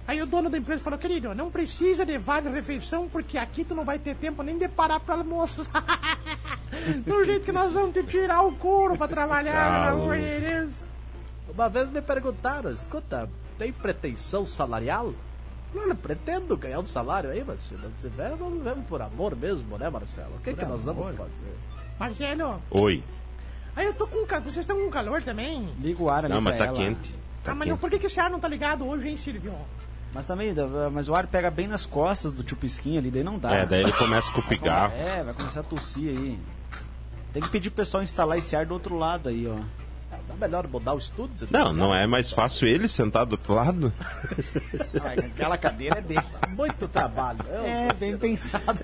Aí 0.05 0.21
o 0.21 0.25
dono 0.25 0.49
da 0.49 0.57
empresa 0.57 0.83
falou, 0.83 0.99
querido, 0.99 1.33
não 1.33 1.49
precisa 1.49 2.05
de 2.05 2.17
vale 2.17 2.49
refeição, 2.49 3.07
porque 3.07 3.37
aqui 3.37 3.63
tu 3.63 3.73
não 3.73 3.85
vai 3.85 3.97
ter 3.97 4.15
tempo 4.17 4.43
nem 4.43 4.57
de 4.57 4.67
parar 4.67 4.99
pra 4.99 5.15
almoçar. 5.15 5.83
Do 7.05 7.23
jeito 7.23 7.45
que 7.45 7.51
nós 7.53 7.71
vamos 7.71 7.93
te 7.93 8.03
tirar 8.03 8.41
o 8.41 8.53
couro 8.55 8.97
pra 8.97 9.07
trabalhar, 9.07 9.53
Tá 9.53 9.87
pelo 9.91 10.01
amor 10.03 10.17
louco. 10.17 10.21
de 10.21 10.39
Deus. 10.41 10.73
Uma 11.53 11.69
vez 11.69 11.89
me 11.89 12.01
perguntaram, 12.01 12.71
escuta, 12.71 13.29
tem 13.57 13.71
pretensão 13.71 14.45
salarial? 14.45 15.13
Não 15.73 15.95
pretendo 15.95 16.55
ganhar 16.57 16.79
um 16.79 16.85
salário 16.85 17.29
aí, 17.31 17.43
mas 17.45 17.61
se 17.63 17.73
não 17.75 17.89
tiver, 18.01 18.35
vamos, 18.35 18.61
vamos 18.63 18.85
por 18.87 19.01
amor 19.01 19.35
mesmo, 19.35 19.77
né, 19.77 19.89
Marcelo? 19.89 20.35
O 20.35 20.39
que, 20.41 20.53
que 20.53 20.65
nós 20.65 20.83
vamos 20.83 21.15
fazer? 21.15 21.57
Marcelo, 21.99 22.61
Oi. 22.71 23.03
aí 23.75 23.85
eu 23.85 23.93
tô 23.93 24.05
com 24.05 24.25
Vocês 24.25 24.57
estão 24.57 24.75
com 24.83 24.89
calor 24.91 25.23
também? 25.23 25.67
Liga 25.79 26.03
o 26.03 26.09
ar 26.09 26.25
ali 26.25 26.33
Não, 26.33 26.41
mas 26.41 26.57
tá 26.57 26.65
ela. 26.65 26.75
quente. 26.75 27.15
Tá 27.43 27.51
ah, 27.51 27.55
mas 27.55 27.67
quente. 27.67 27.79
por 27.79 27.89
que, 27.89 28.00
que 28.00 28.05
esse 28.05 28.19
ar 28.19 28.29
não 28.29 28.39
tá 28.39 28.47
ligado 28.47 28.85
hoje, 28.85 29.09
hein, 29.09 29.17
Silvio? 29.17 29.53
Mas 30.13 30.25
também, 30.25 30.53
mas 30.91 31.09
o 31.09 31.15
ar 31.15 31.25
pega 31.27 31.50
bem 31.50 31.67
nas 31.67 31.85
costas 31.85 32.31
do 32.31 32.47
chupisquinho 32.47 33.00
ali, 33.00 33.09
daí 33.09 33.23
não 33.23 33.39
dá. 33.39 33.51
É, 33.53 33.65
daí 33.65 33.81
ele 33.81 33.91
começa 33.93 34.31
com 34.31 34.41
o 34.41 34.43
pigarro. 34.43 34.93
É, 34.95 35.23
vai 35.23 35.33
começar 35.33 35.62
a 35.62 35.63
tossir 35.63 36.09
aí. 36.09 36.39
Tem 37.33 37.41
que 37.41 37.50
pedir 37.50 37.71
pro 37.71 37.77
pessoal 37.77 38.03
instalar 38.03 38.38
esse 38.38 38.55
ar 38.55 38.65
do 38.65 38.75
outro 38.75 38.95
lado 38.95 39.27
aí, 39.27 39.47
ó. 39.47 39.57
Dá 40.27 40.36
melhor 40.48 40.68
mudar 40.68 40.94
o 40.94 40.98
estúdio? 40.98 41.48
Não, 41.51 41.74
não 41.74 41.94
é 41.94 42.08
mais 42.08 42.32
fácil 42.32 42.68
ele 42.68 42.88
sentar 42.88 43.25
do 43.25 43.34
outro 43.34 43.53
lado? 43.53 43.92
Aquela 45.32 45.58
cadeira 45.58 46.00
é 46.00 46.01
dele. 46.01 46.22
Muito 46.50 46.88
trabalho. 46.88 47.39
Eu 47.50 47.63
É, 47.65 47.94
bem 47.94 48.18
pensado. 48.18 48.80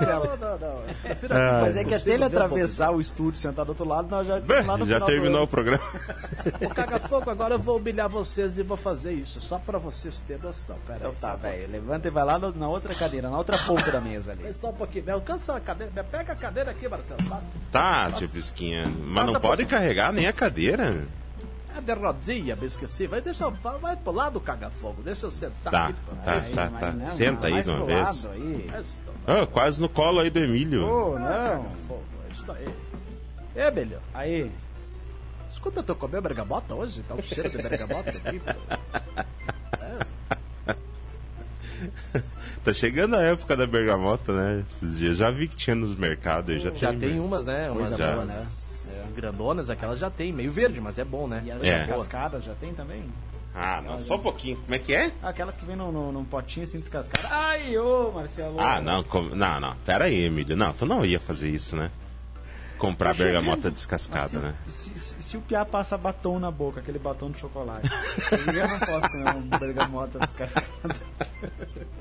Não, 0.00 0.36
não, 0.36 0.58
não. 0.58 0.82
Prefiro 1.02 1.34
Ah, 1.34 1.60
Mas 1.62 1.76
é 1.76 1.84
que 1.84 1.94
até 1.94 2.10
ele 2.12 2.24
atravessar 2.24 2.90
o 2.90 3.00
estúdio 3.00 3.38
sentar 3.38 3.64
do 3.64 3.70
outro 3.70 3.86
lado, 3.86 4.08
nós 4.08 4.26
já 4.26 4.40
Bem, 4.40 4.62
lá 4.64 4.76
no 4.78 4.86
já 4.86 5.00
terminou 5.00 5.42
o 5.42 5.46
programa. 5.48 5.82
O 6.60 6.68
caga-fogo, 6.74 7.30
agora 7.30 7.54
eu 7.54 7.58
vou 7.58 7.76
humilhar 7.78 8.08
vocês 8.08 8.56
e 8.56 8.62
vou 8.62 8.76
fazer 8.76 9.12
isso, 9.12 9.40
só 9.40 9.58
pra 9.58 9.78
vocês 9.78 10.16
terem 10.26 10.42
noção. 10.42 10.76
Pera 10.86 10.98
Então 10.98 11.10
aí, 11.10 11.16
tá, 11.16 11.36
velho. 11.36 11.70
Levanta 11.70 12.08
e 12.08 12.10
vai 12.10 12.24
lá 12.24 12.38
na 12.38 12.68
outra 12.68 12.94
cadeira, 12.94 13.28
na 13.28 13.36
outra 13.36 13.58
ponta 13.58 13.90
da 13.90 14.00
mesa 14.00 14.32
ali. 14.32 14.54
Só 14.60 14.70
um 14.70 14.72
pouquinho. 14.72 15.12
Alcança 15.12 15.54
a 15.56 15.60
cadeira. 15.60 15.92
Pega 16.04 16.32
a 16.32 16.36
cadeira 16.36 16.70
aqui, 16.70 16.88
Marcelo. 16.88 17.18
Passa. 17.28 17.42
Tá, 17.70 18.10
tio 18.12 18.28
Pisquinha. 18.28 18.86
Mas 18.86 19.14
Passa 19.14 19.26
não 19.26 19.32
por- 19.34 19.40
pode 19.48 19.66
carregar 19.66 20.12
nem 20.12 20.26
a 20.26 20.32
cadeira. 20.32 20.77
É 21.76 21.80
de 21.80 21.92
rodinha, 21.92 22.56
me 22.56 22.66
esqueci. 22.66 23.06
Vai 23.06 23.20
deixar. 23.20 23.50
Vai 23.50 23.78
vai 23.78 23.96
pro 23.96 24.12
lado, 24.12 24.40
caga-fogo. 24.40 25.02
Deixa 25.02 25.26
eu 25.26 25.30
sentar 25.30 25.72
Tá, 25.72 25.86
aqui. 25.88 25.98
tá, 26.24 26.32
Aí, 26.32 26.52
tá, 26.54 26.68
tá. 26.70 26.92
não, 26.92 27.06
Senta 27.06 27.46
aí 27.48 27.62
de 27.62 27.70
uma 27.70 27.84
vez. 27.86 28.26
aí. 28.26 28.66
Isto, 28.82 29.12
Ah, 29.26 29.46
quase 29.46 29.80
no 29.80 29.88
colo 29.88 30.20
aí 30.20 30.30
do 30.30 30.38
Emílio. 30.40 30.84
Ô, 30.86 31.18
não. 31.18 31.26
Caga-fogo, 31.28 32.02
Isso 32.32 32.52
aí. 32.52 32.68
É, 33.54 33.70
melhor. 33.70 34.00
Aí. 34.14 34.50
Escuta, 35.50 35.82
tu 35.82 35.94
comeu 35.94 36.22
bergamota 36.22 36.74
hoje? 36.74 37.02
Tá 37.08 37.14
um 37.14 37.22
cheiro 37.22 37.50
de 37.50 37.58
bergamota 37.58 38.10
aqui. 38.10 38.40
pô. 38.40 38.52
Tá 42.64 42.72
chegando 42.72 43.14
a 43.16 43.22
época 43.22 43.56
da 43.56 43.66
bergamota, 43.66 44.32
né? 44.32 44.64
Esses 44.68 44.98
dias. 44.98 45.16
Já 45.16 45.30
vi 45.30 45.46
que 45.48 45.54
tinha 45.56 45.76
nos 45.76 45.94
mercados 45.94 46.60
já, 46.60 46.70
Já 46.74 46.90
tem. 46.90 46.98
tem 46.98 47.20
umas, 47.20 47.44
né? 47.44 47.70
Umas 47.70 47.90
Já. 47.90 48.12
boa, 48.14 48.24
né? 48.24 48.46
Grandonas, 49.10 49.68
aquelas 49.70 49.98
já 49.98 50.10
tem. 50.10 50.32
Meio 50.32 50.50
verde, 50.52 50.80
mas 50.80 50.98
é 50.98 51.04
bom, 51.04 51.26
né? 51.26 51.42
E 51.44 51.50
as 51.50 51.62
É. 51.62 51.78
descascadas 51.78 52.44
já 52.44 52.54
tem 52.54 52.72
também? 52.74 53.04
Ah, 53.54 53.80
não, 53.82 54.00
só 54.00 54.14
um 54.16 54.20
pouquinho. 54.20 54.56
Como 54.58 54.74
é 54.74 54.78
que 54.78 54.94
é? 54.94 55.10
Aquelas 55.22 55.56
que 55.56 55.64
vêm 55.64 55.74
num, 55.74 55.90
num, 55.90 56.12
num 56.12 56.24
potinho 56.24 56.64
assim 56.64 56.78
descascadas. 56.78 57.30
Ai, 57.30 57.76
ô, 57.76 58.12
Marcelo. 58.12 58.56
Ah, 58.60 58.80
não, 58.80 59.02
com- 59.02 59.22
não, 59.34 59.58
não. 59.58 59.74
Pera 59.84 60.04
aí, 60.04 60.24
Emílio. 60.24 60.56
Não, 60.56 60.72
tu 60.72 60.86
não 60.86 61.04
ia 61.04 61.18
fazer 61.18 61.48
isso, 61.48 61.74
né? 61.74 61.90
Comprar 62.78 63.14
bergamota 63.14 63.70
descascada, 63.70 64.28
se, 64.28 64.36
né? 64.36 64.54
se, 64.68 64.98
se- 64.98 65.14
se 65.22 65.36
o 65.36 65.40
Piá 65.40 65.64
passa 65.64 65.98
batom 65.98 66.38
na 66.38 66.50
boca, 66.50 66.80
aquele 66.80 66.98
batom 66.98 67.30
de 67.30 67.38
chocolate, 67.40 67.88
eu 68.30 68.68
não 68.68 68.78
posso 68.78 69.10
comer 69.10 69.34
um 69.34 69.42
bergamota 69.58 70.18
descascada. 70.20 70.68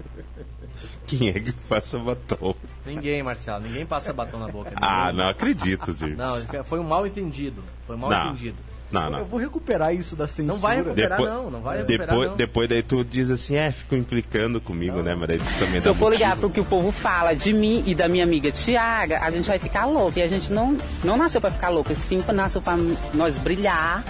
Quem 1.08 1.30
é 1.30 1.34
que 1.34 1.52
faça 1.54 1.98
batom? 1.98 2.54
Ninguém, 2.86 3.24
Marcelo. 3.24 3.64
Ninguém 3.64 3.86
passa 3.86 4.14
batom 4.14 4.38
na 4.40 4.48
boca. 4.48 4.72
Ah, 4.82 5.08
Ninguém. 5.08 5.18
não 5.24 5.30
acredito, 5.30 5.94
Dirce. 5.94 6.16
Não, 6.16 6.64
foi 6.64 6.80
um 6.80 6.84
mal 6.84 7.08
entendido. 7.08 7.64
Foi 7.86 7.96
um 7.96 8.00
mal 8.00 8.10
Não. 8.10 8.28
entendido. 8.28 8.58
Não, 8.92 9.04
Eu 9.04 9.10
não. 9.12 9.26
vou 9.26 9.40
recuperar 9.40 9.94
isso 9.94 10.16
da 10.16 10.28
censura. 10.28 10.54
Não 10.54 10.60
vai 10.62 10.78
recuperar, 10.78 11.18
Depois, 11.18 11.30
não. 11.34 11.52
Não 11.52 11.62
vai 11.62 11.78
recuperar, 11.80 12.08
depois, 12.08 12.30
não. 12.30 12.38
depois 12.38 12.70
daí 12.70 12.82
tu 12.84 13.04
diz 13.04 13.30
assim, 13.30 13.56
é, 13.56 13.70
ficam 13.72 13.98
implicando 13.98 14.62
comigo, 14.62 15.02
né? 15.02 15.14
Mas 15.14 15.28
daí 15.28 15.38
tu 15.40 15.60
também 15.60 15.82
Se 15.82 15.86
dá 15.86 15.90
eu 15.90 15.96
for 15.96 16.10
ligar 16.12 16.38
pro 16.38 16.50
que 16.50 16.60
o 16.62 16.66
povo 16.66 16.92
fala 16.92 17.34
de 17.34 17.52
mim 17.52 17.84
e 17.86 17.94
da 17.94 18.08
minha 18.08 18.24
amiga 18.24 18.50
Tiaga, 18.52 19.20
a 19.20 19.30
gente 19.30 19.46
vai 19.48 19.60
ficar 19.60 19.86
louca. 19.86 20.20
E 20.20 20.24
a 20.24 20.28
gente 20.28 20.52
não, 20.54 20.78
não 21.04 21.18
nasceu 21.18 21.42
pra 21.42 21.52
ficar 21.52 21.70
louca, 21.70 21.94
sim 21.94 22.24
nasceu 22.34 22.62
pra 22.62 22.78
nós 23.14 23.38
brilhar 23.38 24.06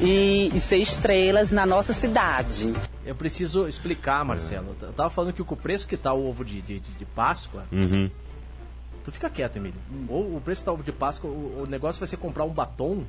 e, 0.00 0.50
e 0.54 0.60
ser 0.60 0.76
estrelas 0.78 1.50
na 1.50 1.66
nossa 1.66 1.92
cidade. 1.92 2.72
Eu 3.04 3.14
preciso 3.16 3.66
explicar, 3.66 4.24
Marcelo. 4.24 4.76
Eu 4.80 4.92
tava 4.92 5.10
falando 5.10 5.32
que 5.32 5.42
com 5.42 5.54
o 5.54 5.58
preço 5.58 5.86
que 5.88 5.96
tá 5.96 6.12
o 6.12 6.28
ovo 6.28 6.44
de, 6.44 6.62
de, 6.62 6.78
de- 6.80 6.90
de 6.92 7.04
Páscoa, 7.04 7.64
Uhum. 7.72 8.08
tu 9.04 9.12
fica 9.12 9.28
quieto, 9.28 9.56
Emílio. 9.56 9.74
Ou 10.08 10.36
o 10.36 10.40
preço 10.42 10.60
que 10.60 10.64
tá 10.64 10.70
o 10.70 10.74
ovo 10.74 10.82
de 10.82 10.92
Páscoa, 10.92 11.28
o, 11.30 11.62
o 11.64 11.66
negócio 11.68 11.98
vai 11.98 12.08
ser 12.08 12.16
comprar 12.16 12.44
um 12.44 12.50
batom. 12.50 13.02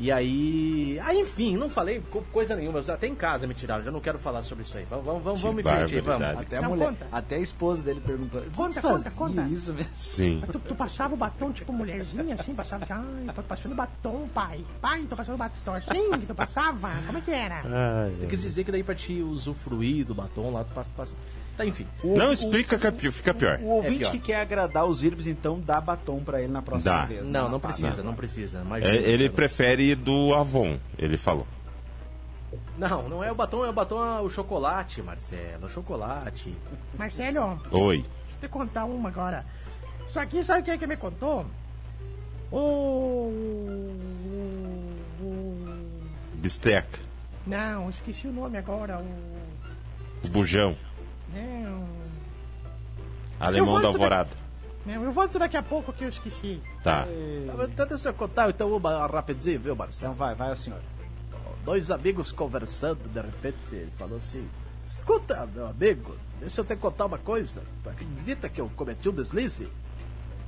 E 0.00 0.12
aí. 0.12 0.98
Ah, 1.02 1.12
enfim, 1.12 1.56
não 1.56 1.68
falei 1.68 2.00
co- 2.10 2.22
coisa 2.32 2.54
nenhuma. 2.54 2.78
Até 2.80 3.08
em 3.08 3.14
casa 3.16 3.46
me 3.48 3.54
tiraram. 3.54 3.82
Já 3.84 3.90
não 3.90 4.00
quero 4.00 4.16
falar 4.18 4.42
sobre 4.42 4.62
isso 4.64 4.78
aí. 4.78 4.86
Vamos, 4.88 5.04
vamos, 5.04 5.22
vamos, 5.24 5.40
vamos 5.40 5.62
frente 5.62 5.96
aí, 5.96 6.00
vamos. 6.00 6.22
Até 6.40 6.58
a 6.58 6.62
Não, 6.62 6.68
mulher, 6.70 6.86
conta. 6.90 7.06
até 7.10 7.34
a 7.36 7.40
esposa 7.40 7.82
dele 7.82 8.00
perguntou. 8.00 8.40
Conta, 8.54 8.80
"Você 8.80 8.80
conta, 8.80 9.10
conta." 9.10 9.42
isso 9.48 9.74
mesmo? 9.74 9.90
Sim. 9.96 10.42
Tu, 10.52 10.58
tu 10.60 10.74
passava 10.76 11.14
o 11.14 11.16
batom, 11.16 11.50
tipo 11.50 11.72
mulherzinha, 11.72 12.34
assim, 12.36 12.54
passava 12.54 12.84
assim, 12.84 12.92
ai, 13.26 13.34
tô 13.34 13.42
passando 13.42 13.74
batom, 13.74 14.28
pai. 14.32 14.64
Pai, 14.80 15.02
tô 15.08 15.16
passando 15.16 15.36
batom. 15.36 15.74
Sim, 15.92 16.12
que 16.12 16.26
tu 16.26 16.34
passava? 16.34 16.90
Como 17.04 17.18
é 17.18 17.20
que 17.20 17.30
era? 17.32 17.56
Ai, 17.64 18.14
Tu 18.20 18.26
quis 18.28 18.40
dizer 18.40 18.62
que 18.64 18.70
daí 18.70 18.84
pra 18.84 18.94
te 18.94 19.20
usufruir 19.20 20.04
do 20.06 20.14
batom 20.14 20.52
lá, 20.52 20.62
tu 20.62 20.72
passa. 20.74 20.90
passa. 20.96 21.14
Tá, 21.58 21.66
enfim. 21.66 21.86
Não, 22.04 22.32
explica 22.32 22.78
que 22.78 22.86
é 22.86 22.90
pi- 22.92 23.10
fica 23.10 23.34
pior. 23.34 23.58
O 23.60 23.66
ouvinte 23.66 23.98
pior. 23.98 24.12
que 24.12 24.18
quer 24.20 24.40
agradar 24.40 24.86
os 24.86 25.02
írbis, 25.02 25.26
então 25.26 25.58
dá 25.60 25.80
batom 25.80 26.20
pra 26.22 26.40
ele 26.40 26.52
na 26.52 26.62
próxima 26.62 26.92
Dá. 26.94 27.04
vez. 27.04 27.28
Não, 27.28 27.44
né? 27.46 27.50
não 27.50 27.58
Tá, 27.60 27.66
precisa, 27.68 27.92
tá. 27.96 28.02
não 28.04 28.14
precisa. 28.14 28.58
É, 28.58 28.62
Imagina, 28.62 28.94
ele 28.94 29.08
Marcelo. 29.10 29.32
prefere 29.34 29.94
do 29.96 30.34
Avon, 30.34 30.78
ele 30.96 31.18
falou. 31.18 31.46
Não, 32.78 33.08
não 33.08 33.24
é 33.24 33.32
o 33.32 33.34
batom, 33.34 33.64
é 33.64 33.68
o 33.70 33.72
batom, 33.72 34.02
é 34.18 34.20
o 34.20 34.30
chocolate, 34.30 35.02
Marcelo. 35.02 35.66
O 35.66 35.68
chocolate. 35.68 36.56
Marcelo, 36.96 37.60
Oi. 37.72 37.96
deixa 37.96 38.08
eu 38.42 38.48
te 38.48 38.52
contar 38.52 38.84
uma 38.84 39.08
agora. 39.08 39.44
Isso 40.08 40.18
aqui, 40.20 40.42
sabe 40.44 40.62
quem 40.62 40.74
é 40.74 40.78
que 40.78 40.86
me 40.86 40.96
contou? 40.96 41.44
O... 42.52 42.56
o- 45.20 45.78
Bisteca. 46.34 47.00
Não, 47.46 47.90
esqueci 47.90 48.28
o 48.28 48.32
nome 48.32 48.56
agora. 48.58 48.98
O... 48.98 50.24
O 50.24 50.28
bujão. 50.28 50.76
Não, 51.32 51.88
Alemão 53.40 53.68
Eu 53.68 53.74
da 53.74 53.80
volto 53.80 53.86
Alvorada. 53.86 54.30
não, 54.84 55.04
eu 55.04 55.12
volto 55.12 55.38
daqui 55.38 55.56
a 55.56 55.62
pouco 55.62 55.92
que 55.92 56.04
eu 56.04 56.08
esqueci. 56.08 56.60
Tá. 56.82 57.06
Então 57.62 57.86
deixa 57.86 58.08
eu 58.08 58.14
contar 58.14 58.50
então 58.50 58.74
uma 58.74 59.06
rapidinho, 59.06 59.60
viu, 59.60 59.76
Marcelo? 59.76 60.12
Então 60.14 60.26
vai, 60.26 60.34
vai, 60.34 60.56
senhor. 60.56 60.80
Dois 61.64 61.90
amigos 61.90 62.32
conversando, 62.32 63.08
de 63.08 63.20
repente 63.20 63.74
ele 63.74 63.92
falou 63.98 64.18
assim: 64.18 64.48
Escuta, 64.86 65.46
meu 65.54 65.66
amigo, 65.66 66.16
deixa 66.40 66.62
eu 66.62 66.64
te 66.64 66.74
contar 66.76 67.06
uma 67.06 67.18
coisa. 67.18 67.62
Tu 67.82 67.90
acredita 67.90 68.48
que 68.48 68.60
eu 68.60 68.70
cometi 68.74 69.08
um 69.08 69.12
deslize? 69.12 69.68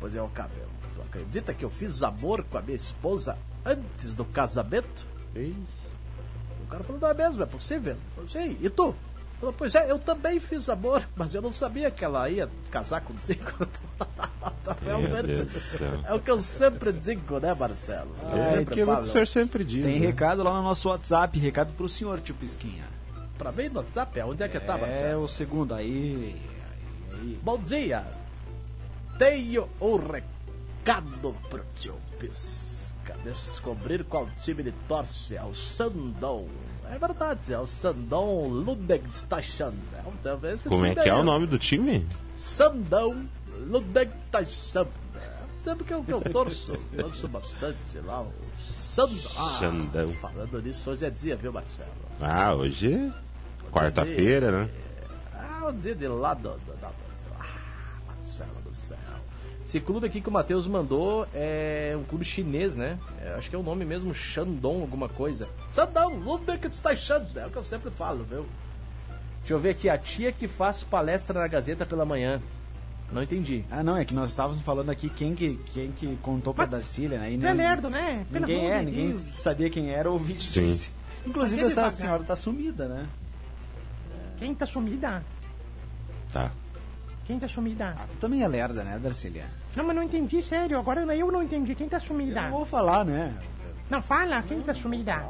Pois 0.00 0.14
é, 0.14 0.22
o 0.22 0.28
cabelo. 0.28 0.70
Tu 0.96 1.02
acredita 1.02 1.52
que 1.52 1.64
eu 1.64 1.70
fiz 1.70 2.02
amor 2.02 2.42
com 2.44 2.56
a 2.56 2.62
minha 2.62 2.76
esposa 2.76 3.36
antes 3.64 4.14
do 4.14 4.24
casamento? 4.24 5.04
O 6.64 6.66
cara 6.70 6.82
falou: 6.84 7.00
Não 7.00 7.08
é 7.08 7.14
mesmo, 7.14 7.42
é 7.42 7.46
possível? 7.46 7.96
Eu 8.16 8.26
falei, 8.26 8.48
sim, 8.48 8.58
e 8.62 8.70
tu? 8.70 8.94
Falou, 9.40 9.54
pois 9.56 9.74
é, 9.74 9.90
eu 9.90 9.98
também 9.98 10.38
fiz 10.38 10.68
amor, 10.68 11.02
mas 11.16 11.34
eu 11.34 11.40
não 11.40 11.50
sabia 11.52 11.90
que 11.90 12.04
ela 12.04 12.28
ia 12.28 12.48
casar 12.70 13.00
contigo. 13.00 13.42
Do 15.44 15.60
céu. 15.60 16.00
É 16.06 16.14
o 16.14 16.20
que 16.20 16.30
eu 16.30 16.40
sempre 16.42 16.92
digo, 16.92 17.38
né, 17.40 17.54
Marcelo? 17.54 18.14
Eu 18.22 18.36
É 18.36 18.44
sempre 18.50 18.60
aquilo 18.62 18.86
que 18.86 18.92
falo. 18.92 18.98
o 18.98 19.06
senhor 19.06 19.26
sempre 19.26 19.64
diz. 19.64 19.84
Tem 19.84 19.98
né? 19.98 20.06
recado 20.06 20.42
lá 20.42 20.52
no 20.52 20.62
nosso 20.62 20.88
WhatsApp, 20.88 21.38
recado 21.38 21.72
pro 21.72 21.88
senhor, 21.88 22.20
tio 22.20 22.34
Pisquinha. 22.34 22.84
Pra 23.38 23.50
mim 23.50 23.68
no 23.70 23.80
WhatsApp, 23.80 24.20
onde 24.20 24.42
é 24.42 24.48
que 24.48 24.60
tá, 24.60 24.76
É 24.76 24.80
Marcelo? 24.80 25.22
o 25.24 25.28
segundo 25.28 25.74
aí. 25.74 26.36
aí, 27.10 27.16
aí. 27.18 27.40
Bom 27.42 27.58
dia! 27.58 28.04
Tenho 29.18 29.68
um 29.80 29.96
recado 29.96 31.34
pro 31.48 31.64
tio 31.74 31.94
Pisca. 33.14 33.50
Descobrir 33.50 34.04
qual 34.04 34.28
time 34.42 34.62
ele 34.62 34.74
torce. 34.88 35.36
É 35.36 35.42
o 35.44 35.54
Sandon. 35.54 36.48
É 36.90 36.98
verdade, 36.98 37.52
é 37.52 37.58
o 37.58 37.66
Sandon. 37.66 38.64
É 39.96 40.08
um- 40.08 40.12
talvez 40.22 40.64
Como 40.64 40.84
é 40.86 40.94
que 40.94 41.08
é 41.08 41.14
o 41.14 41.22
nome 41.22 41.46
do 41.46 41.58
time? 41.58 42.06
É 45.14 45.44
um 45.44 45.62
time 45.74 45.84
que 45.84 45.92
eu, 45.94 46.02
que 46.04 46.12
eu 46.12 46.20
torço. 46.20 46.76
torço 46.96 47.28
bastante 47.28 47.98
lá. 48.04 48.22
O 48.22 48.32
Sandão. 48.58 49.18
Ah. 49.36 49.58
Falando 50.20 50.62
nisso, 50.62 50.90
hoje 50.90 51.06
é 51.06 51.10
dia, 51.10 51.36
viu, 51.36 51.52
Marcelo? 51.52 51.90
Ah, 52.20 52.54
hoje 52.54 52.92
é 52.94 53.70
quarta-feira, 53.70 54.50
né? 54.50 54.70
Ah, 55.34 55.68
um 55.68 55.76
dia 55.76 55.94
de 55.94 56.08
lá 56.08 56.34
do, 56.34 56.50
do, 56.50 56.80
da- 56.80 56.90
ah, 57.38 57.44
Marcelo 58.08 58.50
do 58.64 58.69
céu. 58.69 58.69
Esse 59.70 59.78
clube 59.78 60.04
aqui 60.04 60.20
que 60.20 60.28
o 60.28 60.32
Matheus 60.32 60.66
mandou 60.66 61.28
é 61.32 61.96
um 61.96 62.02
clube 62.02 62.24
chinês, 62.24 62.76
né? 62.76 62.98
É, 63.24 63.34
acho 63.34 63.48
que 63.48 63.54
é 63.54 63.58
o 63.58 63.62
nome 63.62 63.84
mesmo, 63.84 64.12
Shandong, 64.12 64.80
alguma 64.80 65.08
coisa. 65.08 65.48
Shandong, 65.70 66.16
Ludwigstation, 66.16 67.22
é 67.36 67.46
o 67.46 67.50
que 67.50 67.56
eu 67.56 67.62
sempre 67.62 67.88
falo, 67.88 68.24
viu? 68.24 68.44
Deixa 69.38 69.54
eu 69.54 69.60
ver 69.60 69.70
aqui, 69.70 69.88
a 69.88 69.96
tia 69.96 70.32
que 70.32 70.48
faz 70.48 70.82
palestra 70.82 71.38
na 71.38 71.46
Gazeta 71.46 71.86
pela 71.86 72.04
manhã. 72.04 72.42
Não 73.12 73.22
entendi. 73.22 73.64
Ah, 73.70 73.84
não, 73.84 73.96
é 73.96 74.04
que 74.04 74.12
nós 74.12 74.30
estávamos 74.30 74.60
falando 74.60 74.90
aqui 74.90 75.08
quem 75.08 75.36
que, 75.36 75.54
quem 75.72 75.92
que 75.92 76.16
contou 76.16 76.52
pra 76.52 76.66
Darcília, 76.66 77.20
né? 77.20 77.30
E 77.30 77.38
Tu 77.38 77.46
é 77.46 77.54
lerdo, 77.54 77.88
né? 77.88 78.26
Pelo 78.28 78.44
Ninguém 78.48 78.66
amor 78.66 78.72
é, 78.72 78.82
ninguém 78.82 79.08
Deus. 79.10 79.28
sabia 79.36 79.70
quem 79.70 79.90
era, 79.92 80.10
o 80.10 80.14
ouvinte 80.14 80.40
Sim. 80.40 80.64
disse. 80.64 80.90
Inclusive, 81.24 81.62
essa 81.62 81.68
devagar. 81.82 81.92
senhora 81.92 82.24
tá 82.24 82.34
sumida, 82.34 82.88
né? 82.88 83.06
Quem 84.36 84.52
tá 84.52 84.66
sumida? 84.66 85.24
Tá. 86.32 86.50
Quem 87.30 87.38
tá 87.38 87.46
sumida? 87.46 87.94
Ah, 87.96 88.06
tu 88.10 88.16
também 88.16 88.42
é 88.42 88.48
lerda, 88.48 88.82
né, 88.82 88.98
Darcília? 88.98 89.44
Não, 89.76 89.84
mas 89.84 89.94
não 89.94 90.02
entendi, 90.02 90.42
sério. 90.42 90.76
Agora 90.76 91.02
eu 91.14 91.30
não 91.30 91.40
entendi. 91.40 91.76
Quem 91.76 91.88
tá 91.88 91.98
Eu 91.98 92.00
sumida? 92.00 92.42
não 92.42 92.50
vou 92.50 92.64
falar, 92.64 93.04
né? 93.04 93.32
Não, 93.88 94.02
fala. 94.02 94.42
Quem 94.42 94.60
tá 94.62 94.74
sumida? 94.74 95.22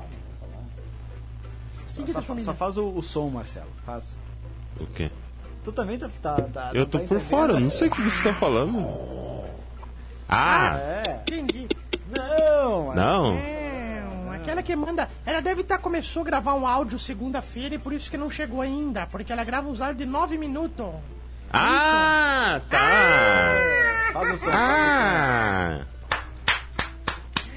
Quem 1.94 2.06
que 2.06 2.12
tá 2.14 2.20
Só, 2.22 2.26
sumida? 2.28 2.44
só 2.46 2.54
faz 2.54 2.78
o, 2.78 2.88
o 2.88 3.02
som, 3.02 3.28
Marcelo. 3.28 3.68
Faz. 3.84 4.18
O 4.80 4.86
quê? 4.86 5.10
Tu 5.62 5.72
também 5.72 5.98
tá. 5.98 6.08
tá, 6.22 6.36
tá 6.36 6.70
Eu 6.72 6.86
tá 6.86 6.92
tô 6.92 6.98
por 7.00 7.16
entendendo? 7.18 7.20
fora, 7.28 7.60
não 7.60 7.68
sei 7.68 7.88
o 7.88 7.90
que 7.90 8.00
você 8.00 8.24
tá 8.24 8.32
falando. 8.32 8.78
Ah, 10.26 10.78
É. 10.78 11.20
Entendi. 11.28 11.68
Não, 12.08 12.86
mano. 12.86 12.94
não. 12.94 13.34
Não, 14.24 14.32
aquela 14.32 14.62
que 14.62 14.74
manda. 14.74 15.06
Ela 15.26 15.42
deve 15.42 15.60
estar 15.60 15.76
começou 15.76 16.22
a 16.22 16.24
gravar 16.24 16.54
um 16.54 16.66
áudio 16.66 16.98
segunda-feira 16.98 17.74
e 17.74 17.78
por 17.78 17.92
isso 17.92 18.10
que 18.10 18.16
não 18.16 18.30
chegou 18.30 18.62
ainda. 18.62 19.06
Porque 19.06 19.30
ela 19.30 19.44
grava 19.44 19.68
uns 19.68 19.82
áudios 19.82 19.98
de 19.98 20.06
nove 20.06 20.38
minutos. 20.38 20.86
Ah, 21.52 22.60
tá. 22.68 24.10
Faz 24.12 24.34
o 24.34 24.38
som. 24.38 24.50
Ah. 24.52 25.80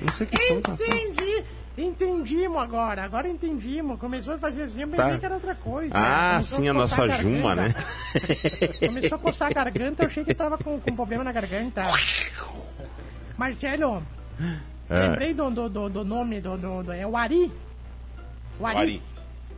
Não 0.02 0.14
sei 0.14 0.26
o 0.28 0.30
que 0.30 0.48
som 0.48 0.62
tá. 0.62 0.74
Entendi! 0.74 1.44
Entendimos 1.76 2.62
agora, 2.62 3.04
agora 3.04 3.28
entendimos. 3.28 4.00
Começou 4.00 4.36
a 4.36 4.38
fazer 4.38 4.64
assim, 4.64 4.82
eu 4.82 4.90
Tá. 4.90 5.18
que 5.18 5.26
era 5.26 5.36
outra 5.36 5.56
coisa. 5.56 5.92
Ah, 5.96 6.32
Começou 6.34 6.60
sim, 6.60 6.70
a 6.70 6.74
coçar 6.74 7.08
nossa 7.08 7.22
Juma, 7.22 7.56
né? 7.56 7.74
Começou 8.86 9.16
a 9.16 9.20
coçar 9.20 9.48
a 9.50 9.54
garganta, 9.54 10.04
eu 10.04 10.08
achei 10.08 10.24
que 10.24 10.34
tava 10.36 10.58
com, 10.58 10.80
com 10.80 10.96
problema 10.96 11.24
na 11.24 11.32
garganta. 11.32 11.82
Marcelo, 13.38 14.04
É. 14.90 15.00
lembrei 15.08 15.34
do, 15.34 15.50
do, 15.50 15.68
do, 15.70 15.90
do 15.90 16.06
nome 16.06 16.40
do, 16.42 16.56
do, 16.58 16.84
do- 16.84 16.92
É 16.92 17.08
o 17.08 17.18
Ari. 17.18 17.52
O 18.60 18.68
Ari. 18.68 18.78
Ari. 18.80 19.02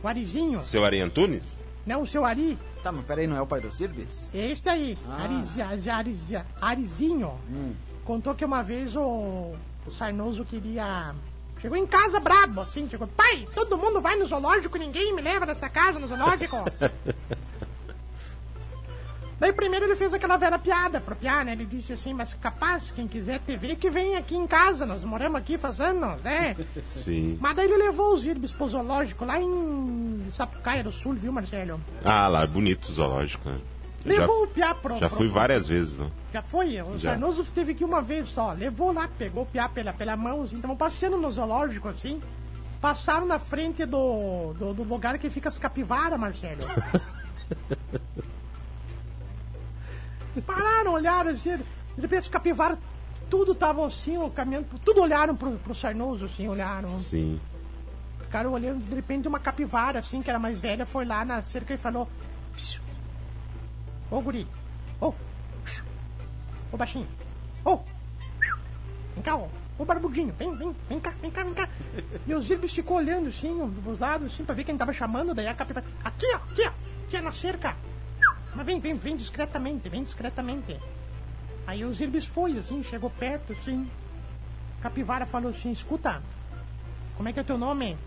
O 0.02 0.08
Arizinho. 0.08 0.60
Seu 0.60 0.84
Ari 0.86 1.00
Antunes? 1.02 1.42
Não, 1.86 2.02
o 2.02 2.06
seu 2.06 2.24
Ari. 2.24 2.58
Tá, 2.82 2.90
mas 2.90 3.06
peraí, 3.06 3.26
não 3.26 3.36
é 3.36 3.40
o 3.40 3.46
pai 3.46 3.60
dos 3.60 3.80
Irbis? 3.80 4.28
É 4.34 4.50
Este 4.50 4.68
aí. 4.68 4.98
Ah. 5.08 5.22
Arizi- 5.22 5.62
Arizi- 5.90 6.42
Arizinho. 6.60 7.38
Hum. 7.48 7.72
Contou 8.04 8.34
que 8.34 8.44
uma 8.44 8.62
vez 8.62 8.96
o, 8.96 9.54
o 9.86 9.90
Sarnoso 9.90 10.44
queria. 10.44 11.14
Chegou 11.60 11.76
em 11.76 11.86
casa 11.86 12.20
brabo, 12.20 12.60
assim, 12.60 12.88
chegou, 12.88 13.08
pai, 13.08 13.48
todo 13.54 13.78
mundo 13.78 14.00
vai 14.00 14.14
no 14.14 14.26
zoológico, 14.26 14.76
ninguém 14.76 15.14
me 15.14 15.22
leva 15.22 15.46
nessa 15.46 15.68
casa 15.70 15.98
no 15.98 16.06
zoológico. 16.06 16.56
Daí 19.38 19.52
primeiro 19.52 19.84
ele 19.84 19.96
fez 19.96 20.14
aquela 20.14 20.36
velha 20.38 20.58
piada 20.58 20.98
pro 20.98 21.14
Piá, 21.14 21.44
né? 21.44 21.52
Ele 21.52 21.66
disse 21.66 21.92
assim, 21.92 22.14
mas 22.14 22.32
capaz, 22.34 22.90
quem 22.90 23.06
quiser 23.06 23.38
TV 23.40 23.76
que 23.76 23.90
vem 23.90 24.16
aqui 24.16 24.34
em 24.34 24.46
casa, 24.46 24.86
nós 24.86 25.04
moramos 25.04 25.38
aqui 25.38 25.58
faz 25.58 25.78
anos, 25.78 26.22
né? 26.22 26.56
Sim. 26.82 27.36
Mas 27.40 27.54
daí 27.54 27.66
ele 27.66 27.76
levou 27.76 28.14
os 28.14 28.26
Irbis 28.26 28.52
pro 28.52 28.66
zoológico 28.66 29.24
lá 29.26 29.38
em 29.40 30.26
Sapucaia 30.30 30.82
do 30.82 30.90
Sul, 30.90 31.12
viu, 31.14 31.30
Marcelo? 31.32 31.78
Ah, 32.02 32.28
lá, 32.28 32.46
bonito 32.46 32.86
o 32.86 32.92
zoológico, 32.92 33.48
né? 33.48 33.58
Levou 34.06 34.44
o 34.44 34.46
já, 34.46 34.52
Piá 34.54 34.74
pro... 34.74 34.96
já 34.98 35.08
pro- 35.08 35.18
fui 35.18 35.28
várias 35.28 35.66
vezes, 35.66 35.98
né? 35.98 36.10
Já 36.32 36.40
foi? 36.40 36.80
O 36.80 36.96
Já. 36.96 37.10
Sarnoso 37.10 37.44
teve 37.52 37.74
que 37.74 37.84
uma 37.84 38.00
vez 38.00 38.28
só. 38.30 38.52
Levou 38.52 38.92
lá, 38.92 39.08
pegou 39.18 39.42
o 39.42 39.46
piá 39.46 39.68
pela, 39.68 39.92
pela 39.92 40.16
mão, 40.16 40.42
assim. 40.42 40.56
Estavam 40.56 40.76
passeando 40.76 41.16
no 41.16 41.30
zoológico, 41.30 41.88
assim. 41.88 42.20
Passaram 42.80 43.26
na 43.26 43.38
frente 43.38 43.84
do, 43.84 44.52
do, 44.54 44.72
do 44.74 44.82
lugar 44.84 45.18
que 45.18 45.28
fica 45.28 45.48
as 45.48 45.58
capivaras, 45.58 46.18
Marcelo. 46.20 46.60
Olharam, 50.96 51.30
assim. 51.30 51.56
De 51.56 52.02
repente 52.02 52.20
as 52.20 52.28
capivaras, 52.28 52.78
tudo 53.28 53.52
estavam 53.52 53.84
assim, 53.84 54.16
caminhando. 54.30 54.66
Tudo 54.84 55.02
olharam 55.02 55.36
pro, 55.36 55.52
pro 55.58 55.74
Sarnoso, 55.74 56.26
assim, 56.26 56.48
olharam. 56.48 56.98
Sim. 56.98 57.40
Ficaram 58.18 58.52
olhando, 58.52 58.84
de 58.84 58.94
repente 58.94 59.28
uma 59.28 59.38
capivara, 59.38 60.00
assim, 60.00 60.22
que 60.22 60.28
era 60.28 60.38
mais 60.38 60.60
velha, 60.60 60.84
foi 60.84 61.04
lá 61.04 61.24
na 61.24 61.42
cerca 61.42 61.74
e 61.74 61.76
falou: 61.76 62.08
"Psiu. 62.54 62.80
Ô 64.10 64.20
guri, 64.20 64.46
ô, 65.00 65.12
psiu. 65.64 65.84
ô 66.72 66.76
baixinho, 66.76 67.08
ô, 67.64 67.78
vem 69.14 69.22
cá, 69.22 69.36
ô, 69.36 69.48
ô 69.78 69.84
barbudinho, 69.84 70.32
vem, 70.38 70.54
vem, 70.56 70.74
vem 70.88 71.00
cá, 71.00 71.12
vem 71.20 71.30
cá, 71.30 71.44
vem 71.44 71.54
cá. 71.54 71.68
E 72.26 72.34
os 72.34 72.48
Irbis 72.50 72.72
ficou 72.72 72.96
olhando, 72.98 73.28
assim, 73.28 73.54
dos 73.84 73.98
lados, 73.98 74.32
assim, 74.32 74.44
pra 74.44 74.54
ver 74.54 74.64
quem 74.64 74.76
tava 74.76 74.92
chamando, 74.92 75.34
daí 75.34 75.46
a 75.46 75.54
capivara, 75.54 75.86
aqui, 76.04 76.26
ó, 76.34 76.36
aqui, 76.36 76.62
ó, 76.66 76.72
aqui 77.06 77.16
é 77.16 77.20
na 77.20 77.32
cerca. 77.32 77.76
Mas 78.56 78.64
vem, 78.64 78.80
vem, 78.80 78.94
vem 78.94 79.16
discretamente, 79.16 79.86
vem 79.86 80.02
discretamente. 80.02 80.78
Aí 81.66 81.84
os 81.84 82.00
Irbis 82.00 82.24
foi, 82.24 82.56
assim, 82.56 82.82
chegou 82.82 83.10
perto, 83.10 83.52
assim. 83.52 83.86
Capivara 84.80 85.26
falou 85.26 85.50
assim, 85.50 85.70
escuta, 85.70 86.22
como 87.16 87.28
é 87.28 87.34
que 87.34 87.38
é 87.38 87.42
o 87.42 87.44
teu 87.44 87.58
nome? 87.58 87.98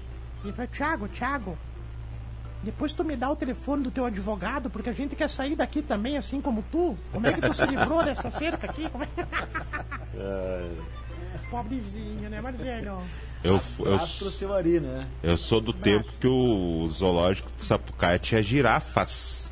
Ele 0.44 0.54
falou, 0.54 0.72
Thiago, 0.72 1.08
Thiago. 1.08 1.56
Depois 2.64 2.94
tu 2.94 3.04
me 3.04 3.16
dá 3.16 3.30
o 3.30 3.36
telefone 3.36 3.84
do 3.84 3.92
teu 3.92 4.06
advogado, 4.06 4.72
porque 4.72 4.90
a 4.90 4.94
gente 4.94 5.16
quer 5.16 5.30
sair 5.30 5.56
daqui 5.56 5.84
também, 5.84 6.18
assim 6.18 6.42
como 6.42 6.64
tu. 6.72 6.98
Como 7.12 7.28
é 7.28 7.34
que 7.34 7.42
tu 7.42 7.54
se 7.54 7.66
livrou 7.68 8.04
dessa 8.04 8.32
cerca 8.32 8.68
aqui? 8.70 8.90
Como 8.90 9.04
é... 9.04 9.08
Pobrezinho, 11.50 12.30
né, 12.30 12.42
Marcelo? 12.42 13.02
Eu, 13.44 13.60
eu, 13.80 14.82
né? 14.82 15.08
eu 15.24 15.38
sou 15.38 15.62
do 15.62 15.74
tempo 15.74 16.12
que 16.20 16.28
o 16.28 16.88
zoológico 16.90 17.50
de 17.58 17.64
Sapucaia 17.64 18.20
tinha 18.20 18.44
girafas. 18.44 19.49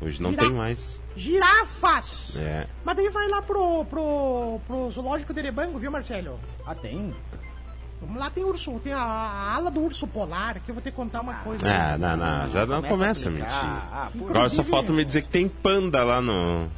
Hoje 0.00 0.22
não 0.22 0.30
Gira- 0.30 0.42
tem 0.42 0.52
mais. 0.52 1.00
Girafas! 1.16 2.36
É. 2.36 2.66
Mas 2.84 2.96
daí 2.96 3.08
vai 3.08 3.28
lá 3.28 3.42
pro, 3.42 3.84
pro, 3.86 4.60
pro 4.66 4.90
zoológico 4.90 5.32
de 5.34 5.40
Erebango, 5.40 5.78
viu, 5.78 5.90
Marcelo? 5.90 6.38
Ah, 6.66 6.74
tem? 6.74 7.14
Vamos 8.00 8.16
lá, 8.16 8.30
tem 8.30 8.44
urso, 8.44 8.78
tem 8.78 8.92
a, 8.92 8.98
a 9.00 9.54
ala 9.56 9.70
do 9.72 9.80
urso 9.80 10.06
polar, 10.06 10.60
que 10.60 10.70
eu 10.70 10.74
vou 10.74 10.80
te 10.82 10.92
contar 10.92 11.20
uma 11.20 11.34
coisa. 11.40 11.66
Ah, 11.66 11.98
não, 11.98 12.16
não, 12.16 12.50
já 12.50 12.64
não 12.64 12.82
começa 12.82 13.28
a 13.28 13.32
aplicar. 13.32 13.50
mentir. 13.64 13.88
Ah, 13.92 14.08
por... 14.16 14.30
Agora 14.30 14.48
só 14.48 14.62
falta 14.62 14.92
me 14.92 15.04
dizer 15.04 15.22
que 15.22 15.30
tem 15.30 15.48
panda 15.48 16.04
lá 16.04 16.20
no. 16.22 16.68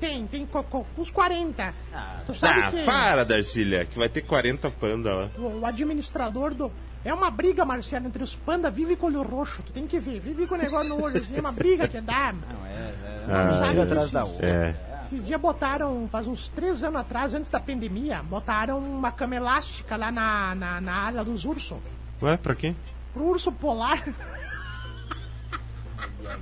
Tem, 0.00 0.26
tem 0.26 0.44
co- 0.44 0.64
co- 0.64 0.84
uns 0.98 1.10
40. 1.12 1.72
Ah, 1.92 2.20
tu 2.26 2.34
sabe 2.34 2.60
Ah, 2.60 2.70
que 2.72 2.82
para, 2.82 3.24
Darcília, 3.24 3.84
que 3.84 3.96
vai 3.96 4.08
ter 4.08 4.22
40 4.22 4.68
panda 4.72 5.14
lá. 5.14 5.30
o, 5.38 5.60
o 5.60 5.66
administrador 5.66 6.52
do... 6.52 6.72
É 7.04 7.12
uma 7.12 7.30
briga, 7.30 7.64
Marcelo, 7.64 8.06
entre 8.06 8.22
os 8.22 8.34
pandas, 8.34 8.72
vive 8.72 8.96
com 8.96 9.06
o 9.06 9.08
olho 9.10 9.22
roxo, 9.22 9.62
tu 9.62 9.72
tem 9.72 9.86
que 9.86 9.98
ver, 9.98 10.20
vive 10.20 10.46
com 10.46 10.54
o 10.54 10.58
negócio 10.58 10.88
no 10.88 11.02
olho, 11.02 11.18
assim, 11.20 11.36
é 11.36 11.40
uma 11.40 11.52
briga 11.52 11.86
que 11.86 12.00
dá. 12.00 12.32
Não, 12.32 12.66
é, 12.66 12.70
é, 12.70 13.24
Ah, 13.28 13.60
um 13.60 13.62
tiro 13.68 13.80
é. 13.80 13.82
atrás 13.82 14.10
da 14.10 14.24
outra. 14.24 14.46
É. 14.48 14.76
Esses 15.02 15.26
dias 15.26 15.38
botaram, 15.38 16.08
faz 16.10 16.26
uns 16.26 16.48
três 16.48 16.82
anos 16.82 16.98
atrás, 17.02 17.34
antes 17.34 17.50
da 17.50 17.60
pandemia, 17.60 18.22
botaram 18.22 18.78
uma 18.78 19.12
cama 19.12 19.36
elástica 19.36 19.96
lá 19.98 20.10
na, 20.10 20.54
na, 20.54 20.80
na 20.80 20.92
área 20.94 21.22
dos 21.22 21.44
ursos. 21.44 21.76
Ué, 22.22 22.38
pra 22.38 22.54
quê? 22.54 22.74
Pro 23.12 23.24
urso 23.24 23.52
polar. 23.52 24.02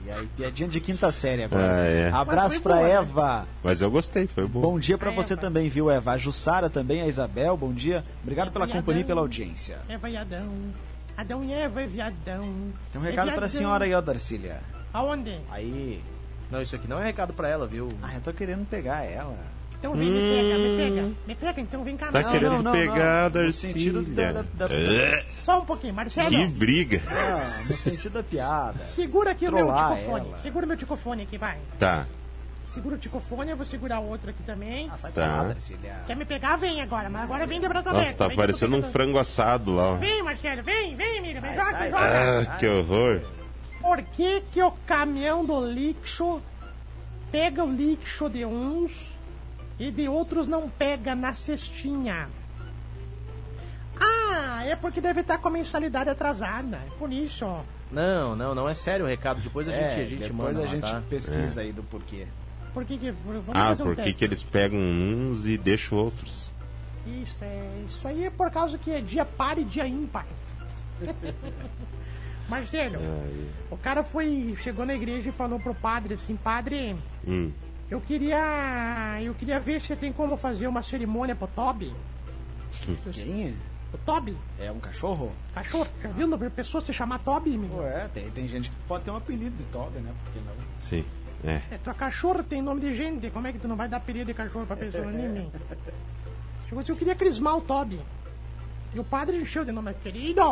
E 0.06 0.10
aí, 0.10 0.28
piadinha 0.36 0.68
de 0.68 0.80
quinta 0.80 1.10
série 1.10 1.44
agora. 1.44 1.62
Ah, 1.62 1.86
é. 1.86 2.10
Abraço 2.10 2.60
pra 2.62 2.76
boa, 2.76 2.86
né? 2.86 2.92
Eva. 2.94 3.46
Mas 3.62 3.80
eu 3.80 3.90
gostei, 3.90 4.26
foi 4.26 4.46
bom. 4.46 4.60
Bom 4.60 4.78
dia 4.78 4.96
pra 4.96 5.10
A 5.10 5.14
você 5.14 5.32
Eva. 5.34 5.42
também, 5.42 5.68
viu, 5.68 5.90
Eva? 5.90 6.12
A 6.12 6.18
Jussara 6.18 6.70
também, 6.70 7.02
a 7.02 7.06
Isabel, 7.06 7.56
bom 7.56 7.72
dia. 7.72 8.04
Obrigado 8.22 8.46
Eva 8.48 8.52
pela 8.52 8.66
e 8.66 8.72
companhia 8.72 9.00
e 9.00 9.04
Adão. 9.04 9.08
pela 9.08 9.20
audiência. 9.20 9.78
Eva 9.88 10.08
e 10.10 10.16
Adão. 10.16 10.48
Adão 11.16 11.44
e 11.44 11.52
Eva 11.52 11.82
e 11.82 11.86
viadão. 11.86 12.48
Tem 12.92 13.00
um 13.00 13.04
recado 13.04 13.30
É 13.30 13.34
pra 13.34 13.48
senhora 13.48 13.84
aí, 13.84 13.92
ó, 13.94 14.00
Darcília. 14.00 14.60
Aonde? 14.92 15.38
Aí. 15.50 16.02
Não, 16.50 16.60
isso 16.62 16.76
aqui 16.76 16.86
não 16.88 17.00
é 17.00 17.04
recado 17.04 17.32
pra 17.32 17.48
ela, 17.48 17.66
viu? 17.66 17.88
Ah, 18.02 18.14
eu 18.14 18.20
tô 18.20 18.32
querendo 18.32 18.66
pegar 18.68 19.02
ela. 19.04 19.36
Então 19.82 19.94
vem, 19.96 20.08
me 20.08 20.20
pega, 20.20 20.58
me 20.58 20.76
pega. 20.76 21.10
Me 21.26 21.34
pega, 21.34 21.60
então 21.60 21.82
vem 21.82 21.96
cá. 21.96 22.08
Hum. 22.08 22.12
Tá 22.12 22.22
Não, 22.22 22.30
querendo 22.30 22.52
não, 22.52 22.62
não, 22.62 22.72
pegar 22.72 23.30
não. 23.30 23.42
No 23.42 23.52
sentido 23.52 24.02
da- 24.04 24.30
da- 24.32 24.42
da- 24.68 24.72
É, 24.74 25.24
Só 25.42 25.58
um 25.60 25.64
pouquinho, 25.64 25.92
Marcelo. 25.92 26.30
Que 26.30 26.46
briga. 26.46 27.02
Ah, 27.10 27.44
no 27.68 27.76
sentido 27.76 28.12
da 28.12 28.22
piada. 28.22 28.78
Segura 28.84 29.32
aqui 29.32 29.48
o 29.48 29.50
meu 29.52 29.58
Trollar 29.66 29.96
ticofone. 29.98 30.28
ela. 30.28 30.38
Segura 30.38 30.64
o 30.64 30.68
meu 30.68 30.76
ticofone 30.76 31.22
aqui, 31.24 31.36
vai. 31.36 31.58
Tá. 31.80 32.06
Segura 32.72 32.94
o 32.94 32.98
ticofone, 32.98 33.50
eu 33.50 33.56
vou 33.56 33.66
segurar 33.66 33.98
outro 33.98 34.30
aqui 34.30 34.42
também. 34.44 34.88
Ah, 34.88 34.96
sai 34.96 35.10
Tá. 35.10 35.42
Darcília. 35.44 35.96
Quer 36.06 36.14
me 36.14 36.24
pegar? 36.24 36.56
Vem 36.58 36.80
agora, 36.80 37.10
mas 37.10 37.22
agora 37.24 37.44
vem 37.44 37.60
de 37.60 37.66
braço 37.68 37.88
Nossa, 37.88 38.00
aberto. 38.00 38.16
tá 38.16 38.24
eu 38.26 38.30
tô 38.30 38.36
parecendo 38.36 38.76
um 38.76 38.82
frango 38.84 39.18
assado 39.18 39.74
lá. 39.74 39.90
ó. 39.90 39.94
Vem, 39.96 40.22
Marcelo, 40.22 40.62
vem, 40.62 40.94
vem, 40.94 41.18
amiga. 41.18 41.40
Vem, 41.40 41.54
joga, 41.54 41.72
sai, 41.72 41.90
joga. 41.90 42.40
Ah, 42.52 42.56
que 42.56 42.66
horror. 42.68 43.20
Por 43.80 44.00
que 44.00 44.42
que 44.52 44.62
o 44.62 44.70
caminhão 44.86 45.44
do 45.44 45.66
lixo 45.66 46.40
pega 47.32 47.64
o 47.64 47.70
lixo 47.70 48.30
de 48.30 48.44
uns 48.46 49.11
e 49.78 49.90
de 49.90 50.08
outros 50.08 50.46
não 50.46 50.68
pega 50.68 51.14
na 51.14 51.34
cestinha? 51.34 52.28
Ah, 54.00 54.64
é 54.64 54.74
porque 54.76 55.00
deve 55.00 55.20
estar 55.20 55.38
com 55.38 55.48
a 55.48 55.50
mensalidade 55.50 56.10
atrasada. 56.10 56.76
É 56.78 56.90
por 56.98 57.12
isso. 57.12 57.46
Não, 57.90 58.34
não, 58.34 58.54
não 58.54 58.68
é 58.68 58.74
sério 58.74 59.04
o 59.04 59.08
recado. 59.08 59.40
Depois 59.40 59.68
a 59.68 59.72
gente, 59.72 59.82
É, 59.82 59.94
a 59.94 60.04
gente 60.04 60.18
depois 60.20 60.32
manda 60.34 60.60
a 60.60 60.62
lá, 60.62 60.66
gente 60.68 60.90
tá? 60.90 61.02
pesquisa 61.08 61.60
aí 61.60 61.72
do 61.72 61.82
porquê. 61.82 62.26
Por 62.72 62.84
que 62.86 62.96
que... 62.96 63.10
Vamos 63.10 63.44
Ah, 63.50 63.68
fazer 63.68 63.82
um 63.82 63.86
por 63.86 63.96
que 63.96 64.02
teste. 64.02 64.18
que 64.18 64.24
eles 64.24 64.42
pegam 64.42 64.78
uns 64.78 65.44
e 65.44 65.58
deixam 65.58 65.98
outros? 65.98 66.50
Isso, 67.06 67.36
é, 67.42 67.82
isso 67.86 68.08
aí 68.08 68.24
é 68.24 68.30
por 68.30 68.50
causa 68.50 68.78
que 68.78 68.90
é 68.90 69.00
dia 69.00 69.24
par 69.26 69.58
e 69.58 69.64
dia 69.64 69.86
ímpar. 69.86 70.24
Marcelo, 72.48 72.98
o 73.70 73.76
cara 73.76 74.02
foi, 74.02 74.56
chegou 74.62 74.84
na 74.84 74.94
igreja 74.94 75.28
e 75.28 75.32
falou 75.32 75.58
pro 75.58 75.74
padre 75.74 76.14
assim, 76.14 76.36
padre, 76.36 76.96
Hum. 77.26 77.50
Eu 77.92 78.00
queria, 78.00 79.18
eu 79.22 79.34
queria 79.34 79.60
ver 79.60 79.78
se 79.80 79.94
tem 79.94 80.10
como 80.12 80.34
fazer 80.38 80.66
uma 80.66 80.80
cerimônia 80.80 81.34
pro 81.36 81.46
Toby. 81.48 81.92
Quem? 83.12 83.54
O 83.92 83.98
Toby, 83.98 84.34
É 84.58 84.72
um 84.72 84.80
cachorro? 84.80 85.30
cachorro. 85.54 85.86
Já 86.02 86.08
viu 86.08 86.26
uma 86.26 86.38
pessoa 86.50 86.80
se 86.80 86.90
chamar 86.94 87.18
Toby, 87.18 87.50
menino? 87.50 87.80
Ué, 87.82 88.08
tem, 88.14 88.30
tem 88.30 88.48
gente 88.48 88.70
que 88.70 88.76
pode 88.88 89.04
ter 89.04 89.10
um 89.10 89.16
apelido 89.16 89.54
de 89.54 89.64
Toby, 89.64 89.98
né? 89.98 90.10
Por 90.24 90.32
que 90.32 90.38
não? 90.40 90.54
Sim. 90.88 91.04
É. 91.44 91.60
É, 91.74 91.78
tua 91.84 91.92
cachorro 91.92 92.42
tem 92.42 92.62
nome 92.62 92.80
de 92.80 92.94
gente. 92.94 93.28
Como 93.30 93.46
é 93.46 93.52
que 93.52 93.58
tu 93.58 93.68
não 93.68 93.76
vai 93.76 93.88
dar 93.88 93.98
apelido 93.98 94.26
de 94.26 94.34
cachorro 94.34 94.64
pra 94.64 94.74
pessoa, 94.76 95.04
né, 95.04 95.28
man? 95.28 95.50
Chegou 96.64 96.80
assim, 96.80 96.92
eu 96.92 96.96
queria 96.96 97.14
crismar 97.14 97.56
o 97.58 97.60
Toby. 97.60 98.00
E 98.94 98.98
o 98.98 99.04
padre 99.04 99.36
encheu 99.36 99.66
de 99.66 99.72
nome. 99.72 99.92
Querido, 100.02 100.42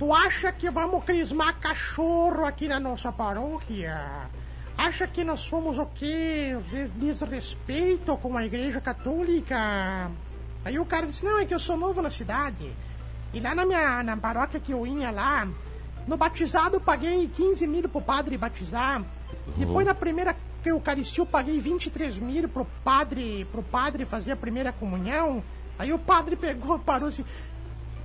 tu 0.00 0.12
acha 0.12 0.50
que 0.50 0.68
vamos 0.68 1.04
crismar 1.04 1.60
cachorro 1.60 2.44
aqui 2.44 2.66
na 2.66 2.80
nossa 2.80 3.12
paróquia? 3.12 4.26
Acha 4.76 5.06
que 5.06 5.22
nós 5.22 5.40
somos 5.40 5.78
o 5.78 5.86
quê? 5.86 6.56
Des- 6.70 6.90
Desrespeito 6.92 8.16
com 8.16 8.36
a 8.36 8.44
igreja 8.44 8.80
católica? 8.80 10.10
Aí 10.64 10.78
o 10.78 10.84
cara 10.84 11.06
disse, 11.06 11.24
não, 11.24 11.38
é 11.38 11.44
que 11.44 11.54
eu 11.54 11.58
sou 11.60 11.76
novo 11.76 12.02
na 12.02 12.10
cidade. 12.10 12.70
E 13.32 13.40
lá 13.40 13.54
na 13.54 13.64
minha 13.64 14.02
na 14.02 14.16
paróquia 14.16 14.58
que 14.60 14.72
eu 14.72 14.86
ia 14.86 15.10
lá, 15.10 15.46
no 16.06 16.16
batizado 16.16 16.76
eu 16.76 16.80
paguei 16.80 17.28
15 17.28 17.66
mil 17.66 17.88
pro 17.88 18.00
padre 18.00 18.36
batizar. 18.36 19.02
Depois 19.56 19.86
na 19.86 19.94
primeira 19.94 20.34
Eucaristia 20.64 21.20
eu 21.22 21.26
paguei 21.26 21.58
23 21.58 22.16
mil 22.18 22.48
pro 22.48 22.64
padre, 22.82 23.46
pro 23.52 23.62
padre 23.62 24.04
fazer 24.06 24.32
a 24.32 24.36
primeira 24.36 24.72
comunhão. 24.72 25.42
Aí 25.78 25.92
o 25.92 25.98
padre 25.98 26.36
pegou, 26.36 26.78
parou 26.80 27.08
assim, 27.08 27.24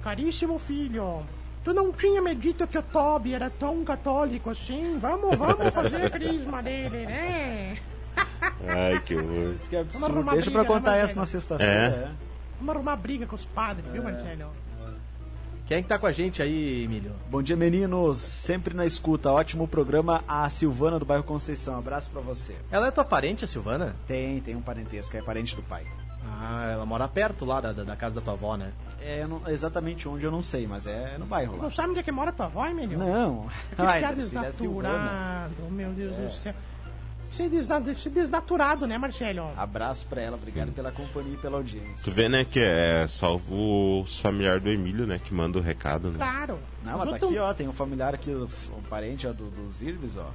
caríssimo 0.04 0.60
filho, 0.60 1.24
tu 1.64 1.74
não 1.74 1.92
tinha 1.92 2.22
me 2.22 2.34
dito 2.36 2.66
que 2.68 2.78
o 2.78 2.84
Toby 2.84 3.34
era 3.34 3.50
tão 3.50 3.84
católico 3.84 4.50
assim? 4.50 4.98
Vamos, 5.00 5.36
vamos 5.36 5.70
fazer 5.74 6.04
a 6.06 6.10
crisma 6.12 6.62
dele, 6.64 7.06
né? 7.06 7.78
Ai, 8.68 9.00
que 9.06 9.16
horror. 9.16 9.56
Que 9.70 9.78
absurdo. 9.78 10.06
arrumar 10.06 10.34
Deixa 10.34 10.52
pra 10.52 10.62
né, 10.64 10.68
contar 10.68 10.96
essa 10.98 11.16
na 11.20 11.26
sexta-feira. 11.26 11.74
É. 11.74 12.10
Vamos 12.60 12.76
arrumar 12.76 12.96
briga 12.96 13.26
com 13.26 13.36
os 13.36 13.46
padres, 13.46 13.86
viu, 13.92 14.04
Marcelo? 14.04 14.52
Quem 15.66 15.78
é 15.78 15.82
que 15.84 15.88
tá 15.88 16.00
com 16.00 16.08
a 16.08 16.12
gente 16.12 16.42
aí, 16.42 16.84
Emílio? 16.86 17.12
Bom 17.30 17.44
dia, 17.44 17.56
meninos. 17.56 18.18
Sempre 18.18 18.74
na 18.74 18.88
escuta. 18.88 19.32
Ótimo 19.32 19.68
programa. 19.68 20.24
A 20.28 20.50
Silvana 20.50 20.98
do 20.98 21.06
bairro 21.06 21.24
Conceição. 21.24 21.78
Abraço 21.78 22.10
pra 22.10 22.22
você. 22.22 22.56
Ela 22.72 22.88
é 22.88 22.92
tua 22.92 23.06
parente, 23.06 23.46
a 23.46 23.48
Silvana? 23.48 23.96
Tem, 24.08 24.42
tem 24.42 24.56
um 24.56 24.62
parentesco. 24.62 25.16
É 25.16 25.22
parente 25.22 25.56
do 25.56 25.62
pai. 25.62 25.86
Ah, 26.26 26.70
ela 26.74 26.88
mora 26.88 27.08
perto 27.08 27.46
lá 27.46 27.62
da- 27.62 27.72
da 27.72 27.96
casa 27.96 28.16
da 28.16 28.22
tua 28.22 28.34
avó, 28.34 28.58
né? 28.58 28.72
É 29.02 29.26
não- 29.28 29.42
exatamente 29.48 30.08
onde 30.08 30.24
eu 30.26 30.32
não 30.32 30.42
sei, 30.42 30.68
mas 30.68 30.86
é 30.88 31.18
no 31.18 31.26
bairro 31.26 31.56
lá. 31.58 31.64
Não 31.64 31.72
sabe 31.72 31.90
onde 31.90 32.00
é 32.00 32.04
que 32.04 32.12
mora 32.12 32.32
tua 32.32 32.46
avó, 32.48 32.66
Emílio? 32.66 32.98
Não. 33.00 33.48
Que 33.76 33.82
Ai, 33.82 34.04
é 34.04 34.08
Silvana. 34.52 34.90
desnaturado, 34.90 35.56
meu 35.72 35.90
Deus 35.92 36.16
do 36.16 36.32
céu. 36.34 36.54
Isso 37.32 37.44
é 37.44 37.48
desna- 37.50 37.92
isso 37.92 38.08
é 38.08 38.12
desnaturado, 38.12 38.88
né, 38.88 38.98
Marcelo? 38.98 39.52
Abraço 39.56 40.06
pra 40.08 40.20
ela. 40.20 40.36
Obrigado 40.36 40.72
pela 40.72 40.92
companhia 40.92 41.36
e 41.36 41.38
pela 41.38 41.58
audiência. 41.58 41.96
Tu 42.04 42.10
vê, 42.12 42.28
né, 42.28 42.44
que 42.44 42.60
é 42.60 43.06
salvo 43.08 44.02
os 44.02 44.20
familiares 44.20 44.64
do 44.64 44.70
Emílio, 44.70 45.06
né, 45.06 45.20
que 45.24 45.32
manda 45.34 45.60
o 45.60 45.62
recado, 45.62 46.10
né? 46.10 46.18
Claro. 46.18 46.58
Não, 46.84 46.98
mas 46.98 47.10
tá 47.12 47.16
aqui, 47.18 47.38
ó. 47.38 47.54
Tem 47.54 47.68
um 47.68 47.74
familiar 47.74 48.16
aqui, 48.16 48.32
um 48.32 48.82
parente 48.90 49.28
ó, 49.28 49.32
do, 49.32 49.50
dos 49.52 49.82
Irves, 49.84 50.18
ó. 50.18 50.26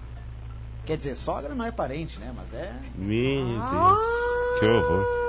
Quer 0.87 0.97
dizer, 0.97 1.17
sogra 1.17 1.53
não 1.55 1.65
é 1.65 1.73
parente, 1.73 2.19
né? 2.21 2.33
Mas 2.37 2.55
é. 2.55 2.73
Meu 2.95 3.59
Ah! 3.61 3.71
Deus. 3.71 4.61
Que 4.61 4.67
horror. 4.67 5.24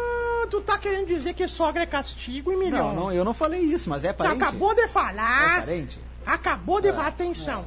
Tu 0.47 0.61
tá 0.61 0.77
querendo 0.77 1.07
dizer 1.07 1.33
que 1.33 1.47
sogra 1.47 1.83
é 1.83 1.85
castigo, 1.85 2.51
Emílio? 2.51 2.77
Não, 2.77 2.93
não, 2.95 3.11
eu 3.13 3.23
não 3.25 3.33
falei 3.33 3.61
isso, 3.61 3.89
mas 3.89 4.03
é 4.05 4.13
Tu 4.13 4.17
parente. 4.17 4.41
acabou 4.43 4.73
de 4.75 4.81
É 4.81 4.87
falar. 4.87 5.59
parente? 5.65 5.99
acabou 6.25 6.81
de 6.81 6.91
falar. 6.93 7.07
Atenção. 7.07 7.65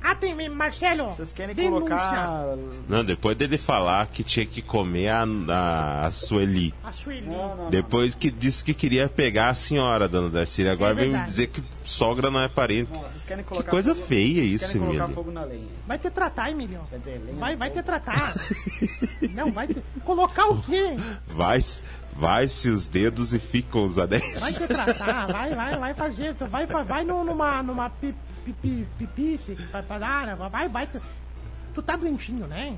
Atem, 0.00 0.48
Marcelo. 0.48 1.06
Vocês 1.12 1.32
querem 1.32 1.52
denúncia. 1.54 1.80
colocar. 1.80 2.44
Não, 2.88 3.04
depois 3.04 3.36
dele 3.36 3.58
falar 3.58 4.06
que 4.06 4.22
tinha 4.22 4.46
que 4.46 4.62
comer 4.62 5.08
a, 5.08 5.24
a, 5.48 6.06
a 6.06 6.10
Sueli. 6.12 6.72
A 6.84 6.92
Sueli. 6.92 7.26
Não, 7.26 7.56
não, 7.56 7.70
Depois 7.70 8.14
que 8.14 8.30
disse 8.30 8.62
que 8.64 8.72
queria 8.72 9.08
pegar 9.08 9.48
a 9.48 9.54
senhora, 9.54 10.08
dona 10.08 10.30
Darcília. 10.30 10.72
Agora 10.72 10.92
É 10.92 10.94
vem 10.94 11.08
me 11.10 11.24
dizer 11.24 11.48
que 11.48 11.62
sogra 11.84 12.30
não 12.30 12.40
é 12.40 12.48
parente. 12.48 12.90
não, 12.94 13.02
vocês 13.02 13.24
querem 13.24 13.42
Que 13.42 13.48
colocar 13.50 13.68
coisa 13.70 13.92
fogo- 13.94 14.06
feia 14.06 14.34
vocês 14.42 14.62
isso, 14.62 14.76
Emílio. 14.78 15.08
fogo 15.08 15.32
na 15.32 15.42
lenha. 15.42 15.66
Vai 15.86 15.98
ter 15.98 16.10
tratar, 16.12 16.50
Emílio. 16.52 16.80
Quer 16.88 16.98
dizer, 17.00 17.22
lenha 17.26 17.36
Vai, 17.38 17.56
vai 17.56 17.70
ter 17.70 17.82
tratar. 17.82 18.32
não, 19.34 19.50
vai 19.50 19.66
ter. 19.66 19.82
Colocar 20.04 20.46
o 20.46 20.62
quê? 20.62 20.96
Vai-se 22.14 22.68
os 22.68 22.86
dedos 22.86 23.32
e 23.32 23.38
ficam 23.38 23.84
os 23.84 23.98
anéis. 23.98 24.38
Vai 24.40 24.52
te 24.52 24.66
tratar, 24.66 25.26
vai, 25.26 25.54
vai, 25.54 25.76
vai 25.78 25.94
fazer. 25.94 26.34
Vai, 26.34 26.66
vai, 26.66 27.04
numa, 27.04 27.62
numa 27.62 27.88
pi- 27.88 28.14
pi- 28.44 28.52
pi- 28.52 28.86
pipice, 28.98 29.54
vai, 29.72 29.82
vai, 30.50 30.68
vai. 30.68 30.86
Tu, 30.86 31.00
tu 31.74 31.82
tá 31.82 31.96
doentinho, 31.96 32.46
né? 32.46 32.76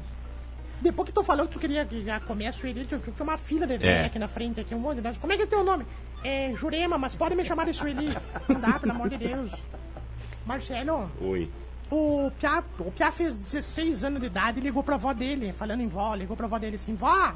Depois 0.80 1.06
que 1.08 1.14
tu 1.14 1.22
falou 1.22 1.46
que 1.46 1.52
tu 1.54 1.58
queria 1.60 1.84
que 1.84 2.04
já 2.04 2.20
comer 2.20 2.48
a 2.48 2.52
Sueli, 2.52 2.84
tu 2.84 2.98
tu 2.98 3.10
tinha 3.12 3.22
uma 3.24 3.38
fila 3.38 3.66
de 3.66 3.84
É. 3.86 4.04
aqui 4.06 4.18
na 4.18 4.28
frente, 4.28 4.60
aqui 4.60 4.74
um 4.74 4.80
monte 4.80 5.00
de 5.00 5.18
Como 5.18 5.32
é 5.32 5.36
que 5.36 5.42
é 5.44 5.46
teu 5.46 5.62
nome? 5.64 5.86
É 6.24 6.52
Jurema, 6.56 6.98
mas 6.98 7.14
pode 7.14 7.34
me 7.34 7.44
chamar 7.44 7.64
de 7.66 7.72
Sueli. 7.72 8.12
Não 8.48 8.60
dá, 8.60 8.78
pelo 8.78 8.92
amor 8.92 9.08
de 9.08 9.16
Deus. 9.16 9.50
Marcelo, 10.44 11.10
Oi. 11.20 11.48
o 11.90 12.30
Piá, 12.38 12.62
o 12.80 12.90
Piá 12.90 13.12
fez 13.12 13.34
16 13.36 14.02
anos 14.04 14.20
de 14.20 14.26
idade 14.26 14.58
e 14.58 14.62
ligou 14.62 14.82
pra 14.82 14.96
avó 14.96 15.12
dele, 15.12 15.52
falando 15.56 15.80
em 15.82 15.88
vó, 15.88 16.14
ligou 16.14 16.36
pra 16.36 16.46
avó 16.46 16.58
dele 16.58 16.76
assim, 16.76 16.94
vó, 16.96 17.32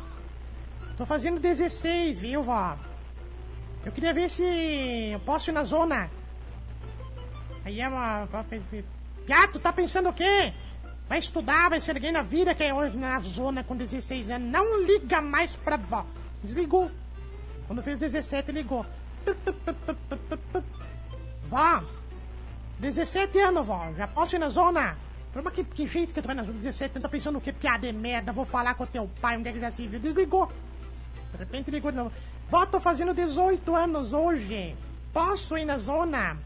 tô 0.96 1.04
fazendo 1.06 1.38
16, 1.38 2.20
viu, 2.20 2.42
vó? 2.42 2.76
Eu 3.84 3.92
queria 3.92 4.12
ver 4.12 4.28
se 4.30 4.42
eu 5.12 5.20
posso 5.20 5.50
ir 5.50 5.52
na 5.52 5.64
zona. 5.64 6.10
Aí 7.64 7.80
a 7.80 8.22
avó 8.22 8.42
fez, 8.44 8.62
tu 9.52 9.58
tá 9.58 9.72
pensando 9.72 10.08
o 10.08 10.12
quê? 10.12 10.52
Vai 11.08 11.18
estudar, 11.18 11.70
vai 11.70 11.80
ser 11.80 11.92
alguém 11.92 12.10
na 12.10 12.22
vida 12.22 12.54
que 12.54 12.64
é 12.64 12.74
hoje 12.74 12.96
na 12.96 13.18
zona 13.20 13.62
com 13.62 13.76
16 13.76 14.30
anos. 14.30 14.48
Não 14.48 14.82
liga 14.82 15.20
mais 15.20 15.54
pra 15.54 15.76
vó. 15.76 16.04
Desligou. 16.42 16.90
Quando 17.66 17.82
fez 17.82 17.98
17, 17.98 18.52
ligou. 18.52 18.84
Vó, 21.48 21.82
17 22.80 23.38
anos, 23.38 23.66
vó. 23.66 23.92
Já 23.96 24.08
posso 24.08 24.34
ir 24.34 24.40
na 24.40 24.48
zona? 24.48 24.96
Falei, 25.32 25.50
que, 25.52 25.64
que 25.64 25.86
jeito 25.86 26.12
que 26.12 26.20
tu 26.20 26.26
vai 26.26 26.34
na 26.34 26.42
zona? 26.42 26.58
17 26.58 26.92
anos, 26.92 27.02
tá 27.02 27.08
pensando 27.08 27.38
o 27.38 27.40
quê? 27.40 27.52
Piada 27.52 27.86
de 27.86 27.92
merda, 27.92 28.32
vou 28.32 28.44
falar 28.44 28.74
com 28.74 28.86
teu 28.86 29.08
pai, 29.20 29.36
onde 29.36 29.48
é 29.48 29.52
que 29.52 29.60
já 29.60 29.70
se 29.70 29.86
viu? 29.86 30.00
Desligou. 30.00 30.50
De 31.36 31.44
repente 31.44 31.70
ligou 31.70 31.90
de 31.90 31.96
novo. 31.98 32.12
Vó, 32.50 32.64
tô 32.66 32.80
fazendo 32.80 33.12
18 33.12 33.74
anos 33.74 34.12
hoje. 34.12 34.74
Posso 35.12 35.56
ir 35.56 35.64
na 35.64 35.78
zona? 35.78 36.36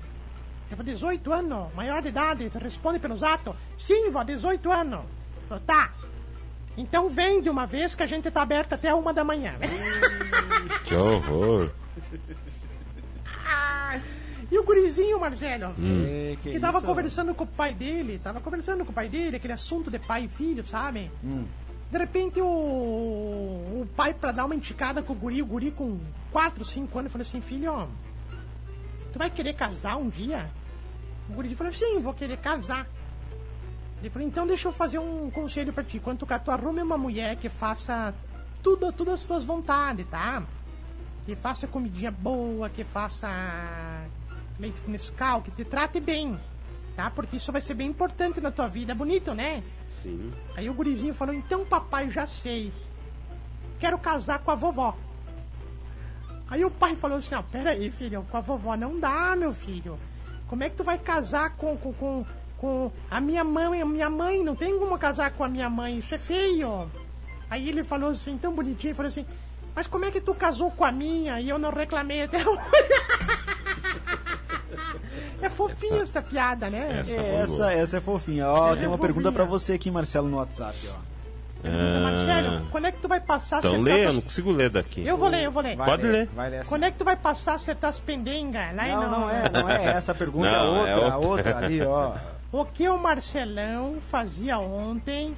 Eu 0.71 0.77
falei, 0.77 0.95
18 0.95 1.33
anos? 1.33 1.75
Maior 1.75 2.03
de 2.03 2.09
idade? 2.09 2.51
Responde 2.61 2.99
pelos 2.99 3.23
atos? 3.23 3.55
Sim, 3.79 4.11
vó, 4.11 4.23
18 4.23 4.71
anos. 4.71 5.01
Falei, 5.49 5.65
tá. 5.67 5.91
Então 6.77 7.09
vem 7.09 7.43
de 7.43 7.51
uma 7.51 7.67
vez 7.67 7.95
que 7.95 8.03
a 8.03 8.07
gente 8.07 8.31
tá 8.31 8.43
aberta 8.43 8.75
até 8.75 8.95
uma 8.95 9.13
da 9.13 9.25
manhã. 9.25 9.55
Que 10.85 10.95
horror. 10.95 11.71
Ah, 13.47 14.01
e 14.51 14.59
o 14.59 14.65
gurizinho, 14.65 15.21
Marcelo? 15.21 15.75
É, 15.79 16.37
que 16.43 16.53
que 16.53 16.61
tava 16.61 16.79
isso? 16.79 16.87
conversando 16.87 17.35
com 17.35 17.45
o 17.45 17.47
pai 17.47 17.73
dele, 17.73 18.21
tava 18.23 18.41
conversando 18.41 18.85
com 18.85 18.91
o 18.91 18.95
pai 18.95 19.09
dele, 19.09 19.37
aquele 19.37 19.53
assunto 19.53 19.91
de 19.91 19.99
pai 19.99 20.25
e 20.25 20.29
filho, 20.29 20.67
sabe? 20.67 21.11
Hum. 21.23 21.45
De 21.91 21.99
repente 21.99 22.41
o, 22.41 22.47
o 22.47 23.89
pai, 23.97 24.15
pra 24.15 24.31
dar 24.31 24.45
uma 24.45 24.55
indicada 24.55 25.03
com 25.03 25.13
o 25.13 25.17
guri, 25.17 25.43
o 25.43 25.47
guri 25.47 25.73
com 25.73 25.99
4, 26.31 26.65
5 26.65 26.99
anos, 26.99 27.13
falou 27.13 27.27
assim, 27.27 27.41
filho, 27.41 27.89
tu 29.13 29.19
vai 29.19 29.29
querer 29.29 29.55
casar 29.55 29.97
um 29.97 30.09
dia? 30.09 30.49
O 31.29 31.33
gurizinho 31.33 31.59
falou, 31.59 31.73
sim, 31.73 31.99
vou 32.01 32.15
querer 32.15 32.37
casar. 32.37 32.87
Ele 34.01 34.09
falou, 34.09 34.27
então 34.27 34.47
deixa 34.47 34.69
eu 34.69 34.73
fazer 34.73 34.99
um 34.99 35.31
conselho 35.31 35.73
pra 35.73 35.83
ti. 35.83 35.99
Quando 35.99 36.19
tu, 36.21 36.27
tu 36.27 36.51
arrume 36.51 36.81
uma 36.81 36.97
mulher 36.97 37.37
que 37.37 37.49
faça 37.49 38.15
tudo, 38.63 38.93
tudo 38.93 39.11
as 39.11 39.23
tuas 39.23 39.45
vontades, 39.45 40.07
tá? 40.09 40.43
Que 41.27 41.35
faça 41.35 41.67
comidinha 41.67 42.11
boa, 42.11 42.71
que 42.71 42.85
faça 42.85 43.29
leite 44.59 44.81
com 44.81 44.91
Nescau, 44.91 45.43
que 45.43 45.51
te 45.51 45.65
trate 45.65 45.99
bem, 45.99 46.39
tá? 46.95 47.11
Porque 47.11 47.37
isso 47.37 47.51
vai 47.51 47.61
ser 47.61 47.75
bem 47.75 47.89
importante 47.89 48.41
na 48.41 48.51
tua 48.51 48.69
vida. 48.69 48.93
É 48.93 48.95
bonito, 48.95 49.35
né? 49.35 49.63
Sim. 50.03 50.33
Aí 50.57 50.69
o 50.69 50.75
gurizinho 50.75 51.15
falou, 51.15 51.35
então 51.35 51.65
papai, 51.65 52.11
já 52.11 52.27
sei. 52.27 52.73
Quero 53.79 53.99
casar 53.99 54.39
com 54.41 54.51
a 54.51 54.55
vovó. 54.55 54.97
Aí 56.49 56.65
o 56.65 56.71
pai 56.71 56.97
falou 56.97 57.19
assim, 57.19 57.35
não, 57.35 57.43
peraí, 57.45 57.91
filho, 57.91 58.27
com 58.31 58.37
a 58.37 58.41
vovó 58.41 58.77
não 58.77 58.99
dá, 58.99 59.37
meu 59.37 59.53
filho. 59.53 59.99
Como 60.49 60.65
é 60.65 60.69
que 60.69 60.77
tu 60.77 60.83
vai 60.83 60.99
casar 60.99 61.51
com, 61.57 61.77
com, 61.77 61.93
com, 61.93 62.27
com 62.59 62.93
a 63.09 63.21
minha 63.21 63.45
mãe? 63.45 63.81
A 63.81 63.87
minha 63.87 64.11
mãe, 64.11 64.43
não 64.43 64.57
tem 64.57 64.77
como 64.79 64.99
casar 64.99 65.31
com 65.33 65.45
a 65.45 65.49
minha 65.49 65.71
mãe, 65.71 65.99
isso 65.99 66.15
é 66.15 66.19
feio. 66.19 66.91
Aí 67.49 67.69
ele 67.69 67.85
falou 67.85 68.11
assim, 68.11 68.37
tão 68.37 68.53
bonitinho, 68.53 68.95
falou 68.95 69.09
assim, 69.09 69.25
mas 69.75 69.87
como 69.87 70.05
é 70.05 70.11
que 70.11 70.21
tu 70.21 70.35
casou 70.35 70.71
com 70.71 70.85
a 70.85 70.91
minha 70.91 71.41
e 71.41 71.49
eu 71.49 71.59
não 71.59 71.71
reclamei 71.71 72.23
até 72.23 72.39
hoje? 72.47 72.61
É 75.43 75.49
fofinha 75.51 76.03
essa, 76.03 76.21
piada, 76.23 76.69
né? 76.71 76.99
essa- 77.01 77.17
É, 77.21 77.23
foi 77.47 77.55
essa, 77.55 77.73
essa 77.73 77.97
é 77.97 78.01
fofinha. 78.01 78.49
Ó, 78.49 78.73
É 78.73 78.77
tem 78.77 78.87
uma 78.89 78.97
fofinha. 78.97 78.99
pergunta 78.99 79.33
pra 79.33 79.45
você 79.45 79.73
aqui, 79.75 79.91
Marcelo, 79.91 80.29
no 80.29 80.37
WhatsApp, 80.39 80.77
ó. 80.89 81.11
Marcelo, 81.63 82.67
quando 82.71 82.87
é 82.87 82.93
que 82.93 83.01
tu 83.03 83.09
vai 83.09 83.21
passar 83.21 83.57
Ah. 83.57 83.59
Então 83.59 83.81
lê, 83.83 84.07
eu 84.07 84.15
não 84.15 84.23
consigo 84.23 84.51
ler 84.51 84.71
daqui. 84.71 85.07
Eu 85.07 85.17
vou 85.19 85.29
ler, 85.29 85.45
eu 85.45 85.53
vou 85.53 85.63
ler. 85.63 85.77
Vai 85.77 85.87
Pode 85.87 86.07
ler. 86.07 86.27
Vai 86.35 86.49
ler 86.49 86.59
assim. 86.61 86.69
Quando 86.71 86.85
é 86.85 86.91
que 86.91 86.97
tu 86.97 87.05
vai 87.05 87.17
passar 87.17 87.53
a 87.53 87.55
acertar 87.57 87.91
as 87.91 87.99
pendengas? 87.99 88.75
Lá 88.75 88.89
em 88.89 88.93
Não, 88.93 89.11
não 89.11 89.31
é, 89.31 89.43
não 89.51 89.69
é 89.69 89.85
essa 89.85 90.13
a 90.13 90.15
pergunta, 90.15 90.51
Não, 90.51 90.87
é 90.87 90.91
é 90.91 90.97
outra, 90.97 91.13
a 91.13 91.17
outra. 91.19 91.29
outra 91.51 91.67
ali, 91.67 91.83
ó. 91.83 92.15
O 92.53 92.65
que 92.65 92.89
o 92.89 92.99
Marcelão 92.99 93.99
fazia 94.11 94.59
ontem, 94.59 95.37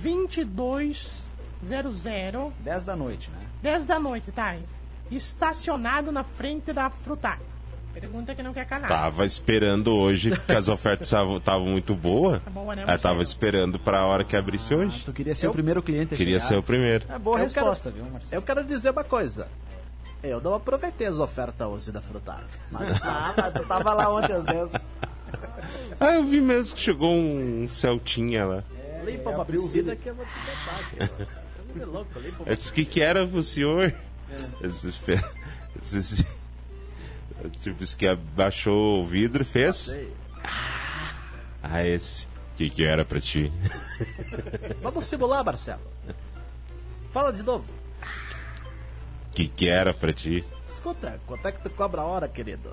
2200, 0.00 1.24
10 2.60 2.84
da 2.84 2.94
noite, 2.96 3.30
né? 3.30 3.38
10 3.62 3.84
da 3.84 3.98
noite, 3.98 4.30
tá? 4.30 4.54
Estacionado 5.10 6.12
na 6.12 6.22
frente 6.22 6.72
da 6.72 6.88
frutária. 6.90 7.51
Pergunta 7.92 8.34
que 8.34 8.42
não 8.42 8.52
quer 8.54 8.66
calar. 8.66 8.88
Tava 8.88 9.24
esperando 9.26 9.94
hoje, 9.94 10.30
porque 10.30 10.52
as 10.52 10.68
ofertas 10.68 11.08
estavam 11.08 11.66
muito 11.66 11.94
boas. 11.94 12.42
Tá 12.42 12.50
boa, 12.50 12.74
né, 12.74 12.82
Aí 12.82 12.86
tava 12.86 13.16
Marcelo? 13.16 13.22
esperando 13.22 13.78
pra 13.78 14.04
hora 14.06 14.24
que 14.24 14.36
abrisse 14.36 14.74
hoje. 14.74 15.02
Tu 15.04 15.12
queria 15.12 15.34
ser 15.34 15.46
Eu- 15.46 15.50
o 15.50 15.52
primeiro 15.52 15.82
cliente 15.82 16.14
a 16.14 16.16
Queria 16.16 16.40
chegar. 16.40 16.48
ser 16.48 16.56
o 16.56 16.62
primeiro. 16.62 17.04
É 17.08 17.18
boa 17.18 17.38
Eu 17.38 17.44
resposta, 17.44 17.90
viu, 17.90 18.04
Marcelo? 18.06 18.34
Eu 18.34 18.42
quero 18.42 18.64
dizer 18.64 18.90
uma 18.90 19.04
coisa. 19.04 19.46
Eu 20.22 20.40
não 20.40 20.54
aproveitei 20.54 21.06
as 21.06 21.18
ofertas 21.18 21.66
hoje 21.66 21.90
da 21.92 22.00
frutária. 22.00 22.46
Mas 22.70 23.02
Ah, 23.02 23.34
mas 23.36 23.52
tu 23.54 23.66
tava 23.66 23.92
lá 23.92 24.08
ontem 24.08 24.32
às 24.32 24.44
10. 24.46 24.72
Ah, 26.00 26.14
eu 26.14 26.24
vi 26.24 26.40
mesmo 26.40 26.74
que 26.76 26.80
chegou 26.80 27.12
um 27.14 27.66
Celtinha 27.68 28.44
lá. 28.46 28.64
limpa 29.04 29.30
uma 29.30 29.42
abriu 29.42 29.60
o 29.60 29.64
piscina 29.64 29.96
que 29.96 30.08
eu 30.08 30.14
vou 30.14 30.24
te 30.24 30.30
botar. 30.30 31.06
aqui. 31.06 31.80
É 31.80 31.84
louco, 31.86 32.18
limpa 32.20 32.42
uma 32.42 32.52
Eu 32.52 32.56
disse, 32.56 32.70
o 32.70 32.74
que 32.74 32.84
que 32.84 33.00
era 33.02 33.26
pro 33.26 33.42
senhor? 33.42 33.92
Eu 34.60 34.68
disse, 34.70 34.88
"Espera." 34.88 35.20
Eu 35.74 35.80
disse, 35.82 36.20
eu 36.22 36.26
tipo, 37.50 37.84
que 37.96 38.06
abaixou 38.06 39.00
o 39.00 39.06
vidro 39.06 39.42
e 39.42 39.44
fez. 39.44 39.76
Sei. 39.76 40.12
Ah, 41.62 41.84
esse. 41.84 42.24
O 42.24 42.56
que 42.56 42.68
que 42.68 42.84
era 42.84 43.04
pra 43.04 43.20
ti? 43.20 43.50
Vamos 44.82 45.04
simular, 45.04 45.44
Marcelo. 45.44 45.80
Fala 47.12 47.32
de 47.32 47.42
novo. 47.42 47.66
O 49.28 49.34
que 49.34 49.48
que 49.48 49.68
era 49.68 49.94
pra 49.94 50.12
ti? 50.12 50.44
Escuta, 50.68 51.20
quanto 51.26 51.46
é 51.48 51.52
que 51.52 51.62
tu 51.62 51.70
cobra 51.70 52.02
a 52.02 52.04
hora, 52.04 52.28
querido? 52.28 52.70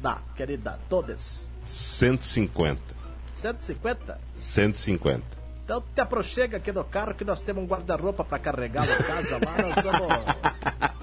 Dá, 0.00 0.18
querida, 0.36 0.78
todas. 0.88 1.48
150. 1.64 2.80
150? 3.34 4.20
150. 4.38 5.22
Então 5.64 5.82
te 5.94 6.00
aproxega 6.00 6.58
aqui 6.58 6.70
no 6.72 6.84
carro 6.84 7.14
que 7.14 7.24
nós 7.24 7.40
temos 7.40 7.64
um 7.64 7.66
guarda-roupa 7.66 8.22
pra 8.22 8.38
carregar 8.38 8.86
na 8.86 8.96
casa 8.96 9.38
lá. 9.42 9.56
Nós 9.62 9.74
vamos. 9.82 10.14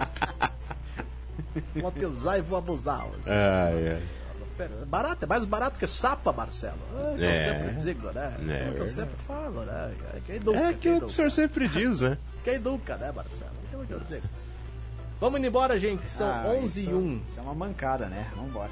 Vou 1.75 1.91
te 1.91 2.05
usar 2.05 2.37
e 2.37 2.41
vou 2.41 2.57
abusar. 2.57 3.05
hoje. 3.05 3.21
Ai, 3.27 3.89
ai. 3.95 4.03
Pera, 4.57 4.71
Barato, 4.85 5.23
é 5.23 5.27
mais 5.27 5.45
barato 5.45 5.79
que 5.79 5.87
sapa, 5.87 6.31
Marcelo. 6.33 6.75
É, 7.15 7.17
que 7.17 7.23
É. 7.25 7.27
eu 7.29 7.53
sempre 7.73 7.81
digo, 7.83 8.11
né? 8.11 8.35
É, 8.47 8.67
É, 8.67 8.69
o 8.69 8.73
que 8.75 8.79
eu 8.81 8.89
sempre 8.89 9.15
falo, 9.25 9.61
né? 9.63 9.91
Quem 10.25 10.39
nunca, 10.39 10.59
É 10.59 10.73
que 10.73 10.79
quem 10.79 11.03
o 11.03 11.09
senhor 11.09 11.31
sempre 11.31 11.67
diz, 11.69 12.01
né? 12.01 12.17
Quem 12.43 12.59
nunca, 12.59 12.97
né, 12.97 13.11
Marcelo? 13.15 13.51
É 13.73 13.77
o 13.77 13.85
que 13.85 13.91
eu 13.93 13.99
digo. 14.09 14.27
Vamos 15.19 15.39
indo 15.39 15.47
embora, 15.47 15.77
gente, 15.79 16.01
que 16.01 16.09
são 16.11 16.27
Ah, 16.27 16.43
11 16.47 16.81
isso- 16.81 16.89
e 16.89 16.93
1. 16.93 17.21
Isso 17.29 17.39
é 17.39 17.43
uma 17.43 17.53
mancada, 17.53 18.05
né? 18.07 18.27
Vambora. 18.35 18.71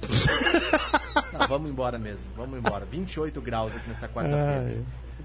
Não, 1.32 1.46
vamos 1.48 1.70
embora 1.70 1.98
mesmo, 1.98 2.30
vamos 2.36 2.58
embora. 2.58 2.84
28 2.84 3.40
graus 3.40 3.74
aqui 3.74 3.88
nessa 3.88 4.08
quarta-feira. 4.08 4.82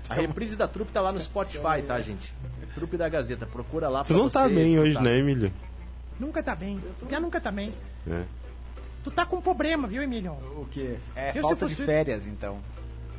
A 0.10 0.16
reprise 0.16 0.56
da 0.56 0.68
trupe 0.68 0.92
tá 0.92 1.00
lá 1.02 1.12
no 1.12 1.20
Spotify, 1.20 1.82
tá, 1.88 2.00
gente? 2.02 2.34
Trupe 2.76 2.98
da 2.98 3.08
Gazeta, 3.08 3.46
procura 3.46 3.88
lá 3.88 4.04
Tu 4.04 4.08
pra 4.14 4.18
não 4.18 4.30
tá 4.30 4.48
você 4.48 4.54
bem 4.56 4.80
hoje, 4.80 4.92
escutar. 4.94 5.10
né, 5.10 5.18
Emílio? 5.20 5.54
Nunca 6.20 6.42
tá 6.44 6.56
bem. 6.56 6.82
Já 7.10 7.20
nunca 7.20 7.40
tá 7.42 7.52
bem. 7.52 7.74
É. 8.10 8.24
Tu 9.04 9.12
tá 9.12 9.26
com 9.26 9.42
problema, 9.42 9.88
viu, 9.88 10.02
Emílio? 10.02 10.32
O 10.32 10.68
quê? 10.72 10.98
É 11.16 11.32
Eu, 11.36 11.42
falta 11.42 11.68
de 11.68 11.76
fosse- 11.76 11.86
férias, 11.86 12.26
então. 12.26 12.60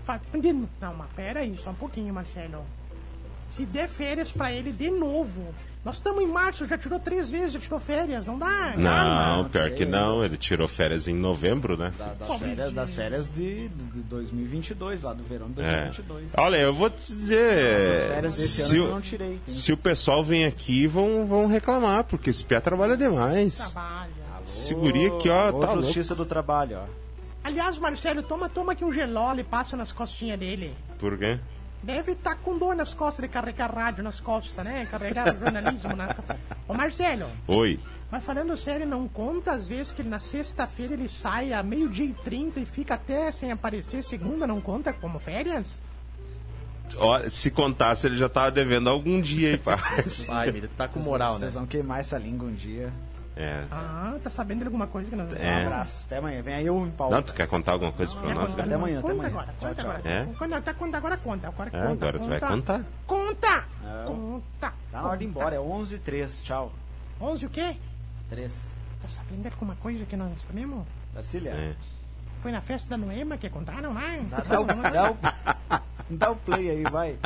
Fa- 0.04 0.20
de- 0.32 0.52
Não, 0.52 0.94
mas 0.94 1.10
pera 1.14 1.40
aí, 1.40 1.56
só 1.62 1.70
um 1.70 1.74
pouquinho, 1.74 2.12
Marcelo. 2.14 2.64
Se 3.54 3.64
der 3.66 3.88
férias 3.88 4.32
pra 4.32 4.50
ele 4.52 4.72
de 4.72 4.90
novo. 4.90 5.54
Nós 5.84 5.96
estamos 5.96 6.22
em 6.22 6.26
março, 6.26 6.66
já 6.66 6.78
tirou 6.78 6.98
três 6.98 7.28
vezes, 7.28 7.52
já 7.52 7.60
tirou 7.60 7.78
férias, 7.78 8.24
não 8.26 8.38
dá? 8.38 8.72
Calma. 8.72 9.36
Não, 9.36 9.48
pior 9.50 9.70
que 9.72 9.84
não. 9.84 10.24
Ele 10.24 10.38
tirou 10.38 10.66
férias 10.66 11.06
em 11.06 11.14
novembro, 11.14 11.76
né? 11.76 11.92
Da- 11.98 12.14
das, 12.14 12.38
férias, 12.38 12.72
das 12.72 12.94
férias 12.94 13.28
de, 13.28 13.68
de 13.68 14.00
2022, 14.00 15.02
lá 15.02 15.12
do 15.12 15.22
verão 15.22 15.50
de 15.50 15.60
É. 15.60 15.84
2022. 15.90 16.30
Olha, 16.38 16.56
eu 16.56 16.72
vou 16.72 16.88
te 16.88 16.96
Essas 17.00 17.16
dizer. 17.16 18.08
férias 18.08 18.34
desse 18.36 18.48
Se, 18.48 18.62
ano 18.62 18.76
eu 18.76 18.84
o- 18.86 18.90
não 18.92 19.00
tirei. 19.02 19.40
se 19.46 19.72
o 19.72 19.76
pessoal 19.76 20.24
vem 20.24 20.46
aqui, 20.46 20.86
vão, 20.86 21.26
vão 21.26 21.46
reclamar, 21.46 22.04
porque 22.04 22.30
esse 22.30 22.42
pé 22.44 22.58
trabalha 22.60 22.96
demais. 22.96 23.58
Trabalha. 23.70 24.10
Seguri 24.46 25.06
aqui, 25.06 25.28
ó, 25.28 25.50
Ô, 25.50 25.60
tá 25.60 25.66
louco. 25.68 25.82
Justiça 25.82 26.14
do 26.14 26.24
Trabalho, 26.24 26.78
ó. 26.78 26.84
Aliás, 27.42 27.78
Marcelo, 27.78 28.22
toma, 28.22 28.48
toma 28.48 28.72
aqui 28.72 28.84
um 28.86 28.92
gelol 28.92 29.38
e 29.38 29.44
passa 29.44 29.76
nas 29.76 29.92
costinhas 29.92 30.38
dele. 30.38 30.74
Por 30.98 31.18
quê? 31.18 31.38
Deve 31.84 32.12
estar 32.12 32.36
com 32.36 32.56
dor 32.56 32.74
nas 32.74 32.94
costas 32.94 33.24
de 33.24 33.28
carregar 33.28 33.72
rádio 33.72 34.02
nas 34.02 34.18
costas, 34.18 34.64
né? 34.64 34.86
Carregar 34.90 35.26
jornalismo 35.36 35.94
na. 35.94 36.16
Ô 36.66 36.72
Marcelo, 36.72 37.26
Oi. 37.46 37.78
mas 38.10 38.24
falando 38.24 38.56
sério, 38.56 38.86
não 38.86 39.06
conta 39.06 39.52
às 39.52 39.68
vezes 39.68 39.92
que 39.92 40.02
na 40.02 40.18
sexta-feira 40.18 40.94
ele 40.94 41.08
sai 41.08 41.52
a 41.52 41.62
meio-dia 41.62 42.06
e 42.06 42.14
trinta 42.14 42.58
e 42.58 42.64
fica 42.64 42.94
até 42.94 43.30
sem 43.30 43.52
aparecer 43.52 44.02
segunda, 44.02 44.46
não 44.46 44.62
conta 44.62 44.92
como 44.94 45.18
férias? 45.18 45.66
Ó, 46.96 47.20
se 47.28 47.50
contasse, 47.50 48.06
ele 48.06 48.16
já 48.16 48.28
tava 48.28 48.50
devendo 48.50 48.88
algum 48.88 49.20
dia 49.20 49.50
aí, 49.50 49.58
pá. 49.58 49.76
Vai, 50.26 50.48
Emílio, 50.48 50.70
tá 50.76 50.88
com 50.88 51.00
moral, 51.00 51.34
né? 51.34 51.38
Vocês 51.40 51.54
vão 51.54 51.66
queimar 51.66 52.00
essa 52.00 52.16
língua 52.16 52.48
um 52.48 52.54
dia. 52.54 52.92
É. 53.36 53.64
Ah, 53.70 54.14
tá 54.22 54.30
sabendo 54.30 54.60
de 54.60 54.66
alguma 54.66 54.86
coisa 54.86 55.10
que 55.10 55.16
não. 55.16 55.24
Um 55.24 55.34
É. 55.36 55.64
abraço. 55.66 56.06
Até 56.06 56.18
amanhã. 56.18 56.40
Vem 56.42 56.54
aí 56.54 56.70
o 56.70 56.86
Paulo. 56.96 57.14
Não, 57.16 57.22
tu 57.22 57.34
quer 57.34 57.48
contar 57.48 57.72
alguma 57.72 57.90
coisa 57.92 58.14
pra 58.14 58.28
Quer 58.28 58.34
nós? 58.34 58.52
Até 58.58 58.74
amanhã, 58.74 58.98
até 59.00 59.02
Conta 59.08 59.12
amanhã. 59.14 59.28
agora, 59.28 59.46
Tchau, 59.46 59.68
conta 59.68 59.82
tchau. 59.82 59.90
agora. 59.90 60.08
É? 60.08 60.24
Conta, 60.38 60.60
tá, 60.62 60.74
conta 60.74 60.96
agora, 60.98 61.16
conta. 61.16 61.48
Agora 61.48 61.68
É, 61.72 61.80
conta. 61.80 61.92
agora 61.92 62.18
tu 62.20 62.28
vai 62.28 62.40
conta. 62.40 62.54
contar. 62.54 62.84
Conta! 63.06 63.64
Não. 63.82 64.04
Conta! 64.06 64.42
Tá 64.60 64.72
na 64.92 65.08
hora 65.08 65.18
de 65.18 65.24
ir 65.24 65.26
embora, 65.26 65.56
é 65.56 65.60
11 65.60 65.94
h 65.96 66.04
03 66.04 66.42
Tchau. 66.42 66.72
11 67.20 67.46
o 67.46 67.50
quê? 67.50 67.76
3. 68.30 68.70
Tá 69.02 69.08
sabendo 69.08 69.42
de 69.42 69.48
alguma 69.48 69.74
coisa 69.76 70.04
que 70.04 70.16
nós 70.16 70.30
sabemos? 70.42 70.86
Darcília. 71.12 71.50
É. 71.50 71.74
Foi 72.44 72.52
na 72.52 72.60
festa 72.60 72.90
da 72.90 72.98
Noema 72.98 73.38
que 73.38 73.48
contaram 73.48 73.94
lá? 73.94 74.02
Dá, 74.30 74.36
dá 74.46 74.60
o, 74.60 74.64
dá, 74.66 75.10
o, 75.12 75.16
dá 76.10 76.30
o 76.30 76.36
play 76.36 76.68
aí, 76.72 76.82
vai. 76.92 77.16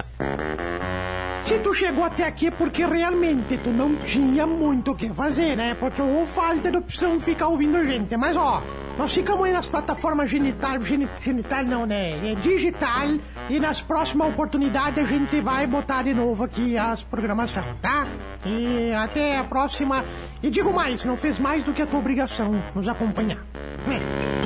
Se 1.43 1.59
tu 1.59 1.75
chegou 1.75 2.05
até 2.05 2.25
aqui 2.25 2.47
é 2.47 2.51
porque 2.53 2.87
realmente 2.87 3.59
tu 3.59 3.71
não 3.71 3.97
tinha 3.97 4.47
muito 4.47 4.93
o 4.93 4.95
que 4.95 5.09
fazer, 5.13 5.57
né? 5.57 5.75
Porque 5.75 6.01
ou 6.01 6.25
falta 6.25 6.71
de 6.71 6.77
opção 6.77 7.19
ficar 7.19 7.49
ouvindo 7.49 7.79
a 7.79 7.85
gente. 7.85 8.17
Mas 8.17 8.37
ó, 8.37 8.63
nós 8.97 9.13
ficamos 9.13 9.43
aí 9.45 9.53
nas 9.53 9.67
plataformas 9.67 10.31
genital, 10.31 10.81
geni- 10.83 11.09
genital 11.21 11.65
não, 11.65 11.85
né? 11.85 12.31
É 12.31 12.35
digital. 12.37 13.09
E 13.51 13.59
nas 13.59 13.83
próximas 13.83 14.29
oportunidades 14.29 15.05
a 15.05 15.09
gente 15.09 15.41
vai 15.41 15.67
botar 15.67 16.05
de 16.05 16.15
novo 16.15 16.45
aqui 16.45 16.79
as 16.79 17.03
programações, 17.03 17.67
tá? 17.83 18.07
E 18.47 18.93
até 18.93 19.37
a 19.39 19.43
próxima. 19.43 20.05
E 20.41 20.49
digo 20.49 20.73
mais, 20.73 21.05
não 21.05 21.17
fez 21.17 21.41
mais 21.41 21.65
do 21.65 21.73
que 21.75 21.83
a 21.83 21.87
tua 21.87 21.99
obrigação 21.99 22.63
nos 22.73 22.87
acompanhar. 22.87 23.39
É. 23.89 24.38